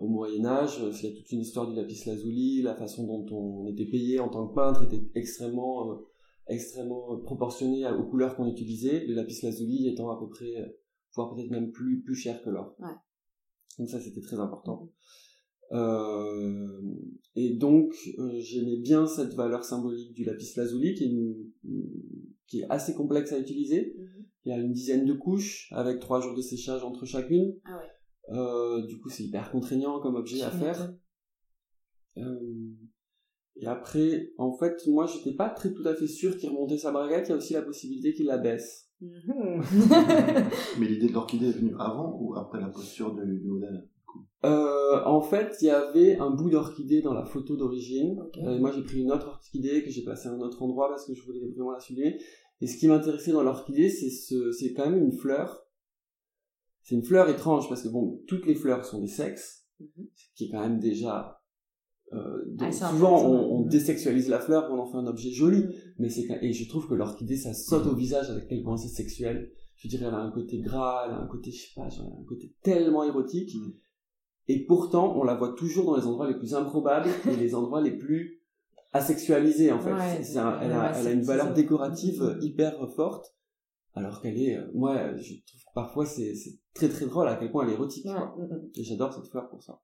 au 0.00 0.08
Moyen 0.08 0.46
Âge, 0.46 0.80
il 0.80 1.08
y 1.08 1.12
a 1.12 1.16
toute 1.16 1.30
une 1.30 1.40
histoire 1.40 1.68
du 1.68 1.76
lapis 1.76 2.02
lazuli, 2.06 2.62
la 2.62 2.74
façon 2.74 3.06
dont 3.06 3.26
on 3.36 3.66
était 3.66 3.84
payé 3.84 4.18
en 4.18 4.28
tant 4.28 4.48
que 4.48 4.54
peintre 4.54 4.82
était 4.84 5.02
extrêmement, 5.14 5.92
euh, 5.92 5.96
extrêmement 6.48 7.18
proportionnée 7.18 7.86
aux 7.86 8.04
couleurs 8.04 8.34
qu'on 8.34 8.46
utilisait, 8.46 9.04
le 9.06 9.14
lapis 9.14 9.40
lazuli 9.42 9.88
étant 9.88 10.10
à 10.10 10.18
peu 10.18 10.28
près, 10.28 10.56
euh, 10.56 10.66
voire 11.14 11.34
peut-être 11.34 11.50
même 11.50 11.70
plus, 11.70 12.00
plus 12.02 12.14
cher 12.14 12.42
que 12.42 12.48
l'or. 12.48 12.74
Donc 13.78 13.88
ça 13.88 14.00
c'était 14.00 14.22
très 14.22 14.40
important. 14.40 14.90
Euh, 15.72 16.80
et 17.36 17.54
donc 17.54 17.94
j'aimais 18.38 18.78
bien 18.78 19.06
cette 19.06 19.34
valeur 19.34 19.64
symbolique 19.64 20.14
du 20.14 20.24
lapis 20.24 20.52
lazuli 20.56 20.94
qui 20.94 21.04
est, 21.04 21.70
qui 22.46 22.60
est 22.60 22.66
assez 22.70 22.94
complexe 22.94 23.32
à 23.32 23.38
utiliser. 23.38 23.94
Mhm. 23.98 24.24
Il 24.46 24.48
y 24.48 24.52
a 24.52 24.58
une 24.58 24.72
dizaine 24.72 25.04
de 25.04 25.12
couches 25.12 25.68
avec 25.72 26.00
trois 26.00 26.22
jours 26.22 26.34
de 26.34 26.40
séchage 26.40 26.82
entre 26.82 27.04
chacune. 27.04 27.54
Ah 27.64 27.76
ouais. 27.76 27.89
Euh, 28.30 28.86
du 28.86 29.00
coup, 29.00 29.08
c'est 29.08 29.24
hyper 29.24 29.50
contraignant 29.50 30.00
comme 30.00 30.14
objet 30.14 30.42
à 30.42 30.50
faire. 30.50 30.92
Euh, 32.18 32.72
et 33.56 33.66
après, 33.66 34.32
en 34.38 34.52
fait, 34.52 34.86
moi, 34.86 35.06
j'étais 35.06 35.34
pas 35.34 35.48
très 35.48 35.72
tout 35.72 35.86
à 35.86 35.94
fait 35.94 36.06
sûr 36.06 36.36
qu'il 36.36 36.50
remontait 36.50 36.78
sa 36.78 36.92
braguette. 36.92 37.28
Il 37.28 37.30
y 37.30 37.34
a 37.34 37.36
aussi 37.36 37.54
la 37.54 37.62
possibilité 37.62 38.12
qu'il 38.12 38.26
la 38.26 38.38
baisse. 38.38 38.88
Mhm. 39.00 39.62
Mais 40.78 40.86
l'idée 40.86 41.08
de 41.08 41.12
l'orchidée 41.12 41.48
est 41.48 41.58
venue 41.58 41.74
avant 41.78 42.18
ou 42.20 42.34
après 42.36 42.60
la 42.60 42.68
posture 42.68 43.14
du, 43.14 43.48
modèle 43.48 43.86
euh, 44.42 45.04
en 45.04 45.20
fait, 45.20 45.54
il 45.60 45.66
y 45.66 45.70
avait 45.70 46.16
un 46.16 46.30
bout 46.30 46.48
d'orchidée 46.48 47.02
dans 47.02 47.12
la 47.12 47.26
photo 47.26 47.56
d'origine. 47.56 48.18
moi, 48.58 48.72
j'ai 48.74 48.82
pris 48.82 49.02
une 49.02 49.12
autre 49.12 49.28
orchidée 49.28 49.84
que 49.84 49.90
j'ai 49.90 50.02
placée 50.02 50.28
à 50.28 50.32
un 50.32 50.40
autre 50.40 50.62
endroit 50.62 50.88
parce 50.88 51.06
que 51.06 51.14
je 51.14 51.22
voulais 51.22 51.40
vraiment 51.54 51.72
la 51.72 51.78
sublimer. 51.78 52.18
Et 52.62 52.66
ce 52.66 52.78
qui 52.78 52.88
m'intéressait 52.88 53.32
dans 53.32 53.42
l'orchidée, 53.42 53.90
c'est 53.90 54.08
ce, 54.08 54.50
c'est 54.50 54.72
quand 54.72 54.88
même 54.88 55.02
une 55.02 55.12
fleur 55.12 55.66
c'est 56.90 56.96
une 56.96 57.04
fleur 57.04 57.28
étrange 57.28 57.68
parce 57.68 57.84
que 57.84 57.88
bon, 57.88 58.20
toutes 58.26 58.46
les 58.46 58.56
fleurs 58.56 58.84
sont 58.84 59.00
des 59.00 59.06
sexes, 59.06 59.64
mhm. 59.78 60.08
ce 60.12 60.24
qui 60.34 60.46
est 60.46 60.50
quand 60.50 60.60
même 60.60 60.80
déjà 60.80 61.40
euh, 62.12 62.44
ah, 62.58 62.72
souvent 62.72 63.24
on, 63.24 63.58
on, 63.58 63.66
désexualise 63.66 64.28
la 64.28 64.40
fleur, 64.40 64.68
on 64.72 64.80
en 64.80 64.86
fait 64.86 64.96
un 64.96 65.06
objet 65.06 65.30
joli, 65.30 65.62
mhm. 65.62 65.72
mais 66.00 66.08
c'est 66.08 66.26
et 66.42 66.52
je 66.52 66.68
trouve 66.68 66.88
que 66.88 66.94
l'orchidée 66.94 67.36
ça 67.36 67.54
saute 67.54 67.86
au 67.86 67.94
visage 67.94 68.28
avec 68.28 68.48
quel 68.48 68.64
point 68.64 68.76
c'est 68.76 68.88
sexuel. 68.88 69.52
Je 69.76 69.86
dirais 69.86 70.06
elle 70.08 70.14
a 70.14 70.18
un 70.18 70.32
côté 70.32 70.58
gras, 70.58 71.04
elle 71.06 71.12
a 71.12 71.20
un 71.20 71.28
côté 71.28 71.52
je 71.52 71.62
sais 71.62 71.74
pas, 71.76 71.88
genre, 71.88 72.18
un 72.20 72.24
côté 72.24 72.52
tellement 72.64 73.04
érotique. 73.04 73.54
Mhm. 73.54 73.72
Et 74.48 74.66
pourtant, 74.66 75.16
on 75.16 75.22
la 75.22 75.36
voit 75.36 75.54
toujours 75.54 75.84
dans 75.84 75.96
les 75.96 76.06
endroits 76.06 76.26
les 76.26 76.36
plus 76.36 76.54
improbables 76.54 77.08
et 77.30 77.36
les 77.36 77.54
endroits 77.54 77.82
les 77.82 77.96
plus 77.96 78.42
asexualisés 78.92 79.70
en 79.70 79.78
fait. 79.78 79.90
elle, 79.90 80.38
a, 80.38 80.60
elle, 80.60 81.06
a, 81.06 81.12
une 81.12 81.22
valeur 81.22 81.54
décorative 81.54 82.36
hyper 82.40 82.90
forte 82.96 83.32
alors 83.94 84.20
qu'elle 84.20 84.40
est, 84.40 84.56
euh, 84.56 84.70
moi, 84.74 85.16
je 85.16 85.34
trouve 85.46 85.60
que 85.60 85.74
parfois 85.74 86.06
c'est 86.06 86.34
très 86.74 86.88
très 86.88 87.06
drôle 87.06 87.28
à 87.28 87.36
quel 87.36 87.50
point 87.50 87.64
elle 87.64 87.70
est 87.70 87.74
érotique. 87.74 88.06
Mm, 88.06 88.10
mm. 88.12 88.70
Et 88.76 88.84
j'adore 88.84 89.12
cette 89.12 89.26
fleur 89.26 89.48
pour 89.48 89.62
ça. 89.62 89.80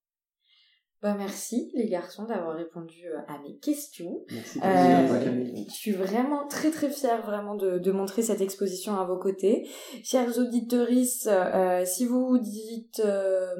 Bah 1.02 1.14
merci 1.14 1.70
les 1.74 1.88
garçons 1.88 2.24
d'avoir 2.24 2.56
répondu 2.56 3.06
euh, 3.06 3.18
à 3.28 3.38
mes 3.42 3.58
questions. 3.58 4.24
Merci. 4.32 4.58
Euh, 4.64 5.64
je 5.68 5.74
suis 5.74 5.92
vraiment 5.92 6.48
très 6.48 6.70
très 6.70 6.88
fière 6.88 7.20
vraiment 7.20 7.54
de, 7.54 7.78
de, 7.78 7.92
montrer 7.92 8.22
cette 8.22 8.40
exposition 8.40 8.96
à 8.96 9.04
vos 9.04 9.18
côtés. 9.18 9.68
Chers 10.02 10.38
auditeurs, 10.38 10.88
euh, 11.26 11.84
si 11.84 12.06
vous 12.06 12.38
dites, 12.38 13.02
euh, 13.04 13.54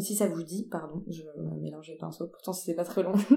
si 0.00 0.14
ça 0.14 0.26
vous 0.26 0.42
dit, 0.42 0.66
pardon, 0.70 1.02
je 1.08 1.22
me 1.22 1.60
mélange 1.60 1.88
les 1.88 1.96
pinceaux, 1.96 2.26
pourtant 2.26 2.52
c'était 2.52 2.74
pas 2.74 2.84
très 2.84 3.02
long, 3.02 3.12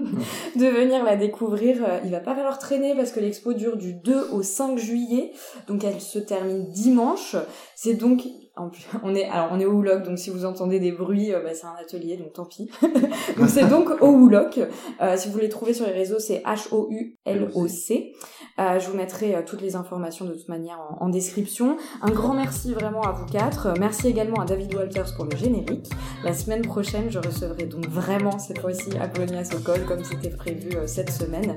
de 0.56 0.66
venir 0.66 1.04
la 1.04 1.16
découvrir, 1.16 1.84
euh, 1.84 2.00
il 2.04 2.10
va 2.10 2.20
pas 2.20 2.34
falloir 2.34 2.58
traîner 2.58 2.94
parce 2.94 3.12
que 3.12 3.20
l'expo 3.20 3.52
dure 3.52 3.76
du 3.76 3.94
2 3.94 4.30
au 4.32 4.42
5 4.42 4.78
juillet, 4.78 5.32
donc 5.66 5.84
elle 5.84 6.00
se 6.00 6.18
termine 6.18 6.68
dimanche. 6.70 7.36
C'est 7.74 7.94
donc 7.94 8.24
on 9.02 9.14
est 9.14 9.24
alors 9.24 9.48
on 9.52 9.60
au 9.60 9.70
Houloc, 9.70 10.02
donc 10.02 10.18
si 10.18 10.30
vous 10.30 10.44
entendez 10.44 10.80
des 10.80 10.92
bruits, 10.92 11.32
euh, 11.32 11.40
bah, 11.42 11.50
c'est 11.54 11.66
un 11.66 11.74
atelier, 11.80 12.16
donc 12.16 12.32
tant 12.32 12.44
pis. 12.44 12.70
donc 13.38 13.48
c'est 13.48 13.68
donc 13.68 13.90
au 14.00 14.08
Houloc. 14.08 14.60
Euh, 15.00 15.16
si 15.16 15.28
vous 15.28 15.34
voulez 15.34 15.48
trouver 15.48 15.74
sur 15.74 15.86
les 15.86 15.92
réseaux, 15.92 16.18
c'est 16.18 16.42
H 16.44 16.68
O 16.72 16.88
U 16.90 17.16
L 17.24 17.50
O 17.54 17.66
C. 17.68 18.12
Euh, 18.58 18.78
je 18.78 18.90
vous 18.90 18.96
mettrai 18.96 19.44
toutes 19.46 19.62
les 19.62 19.76
informations 19.76 20.24
de 20.24 20.34
toute 20.34 20.48
manière 20.48 20.78
en, 21.00 21.08
description. 21.08 21.76
Un 22.02 22.10
grand 22.10 22.34
merci 22.34 22.74
vraiment 22.74 23.02
à 23.02 23.12
vous 23.12 23.26
quatre. 23.26 23.74
Merci 23.78 24.08
également 24.08 24.40
à 24.40 24.44
David 24.44 24.74
Walters 24.74 25.14
pour 25.16 25.24
le 25.24 25.36
générique. 25.36 25.88
La 26.24 26.34
semaine 26.34 26.62
prochaine, 26.62 27.08
je 27.08 27.18
recevrai 27.18 27.64
donc 27.64 27.86
vraiment 27.86 28.38
cette 28.38 28.58
fois-ci 28.58 28.90
Apollonia 29.00 29.44
Sokol 29.44 29.84
comme 29.86 30.04
c'était 30.04 30.30
prévu 30.30 30.70
cette 30.86 31.10
semaine. 31.10 31.56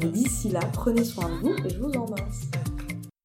mais 0.00 0.08
d'ici 0.08 0.50
là, 0.50 0.60
prenez 0.72 1.04
soin 1.04 1.28
de 1.28 1.34
vous 1.40 1.54
et 1.66 1.70
je 1.70 1.78
vous 1.78 1.92
embrasse. 1.92 2.50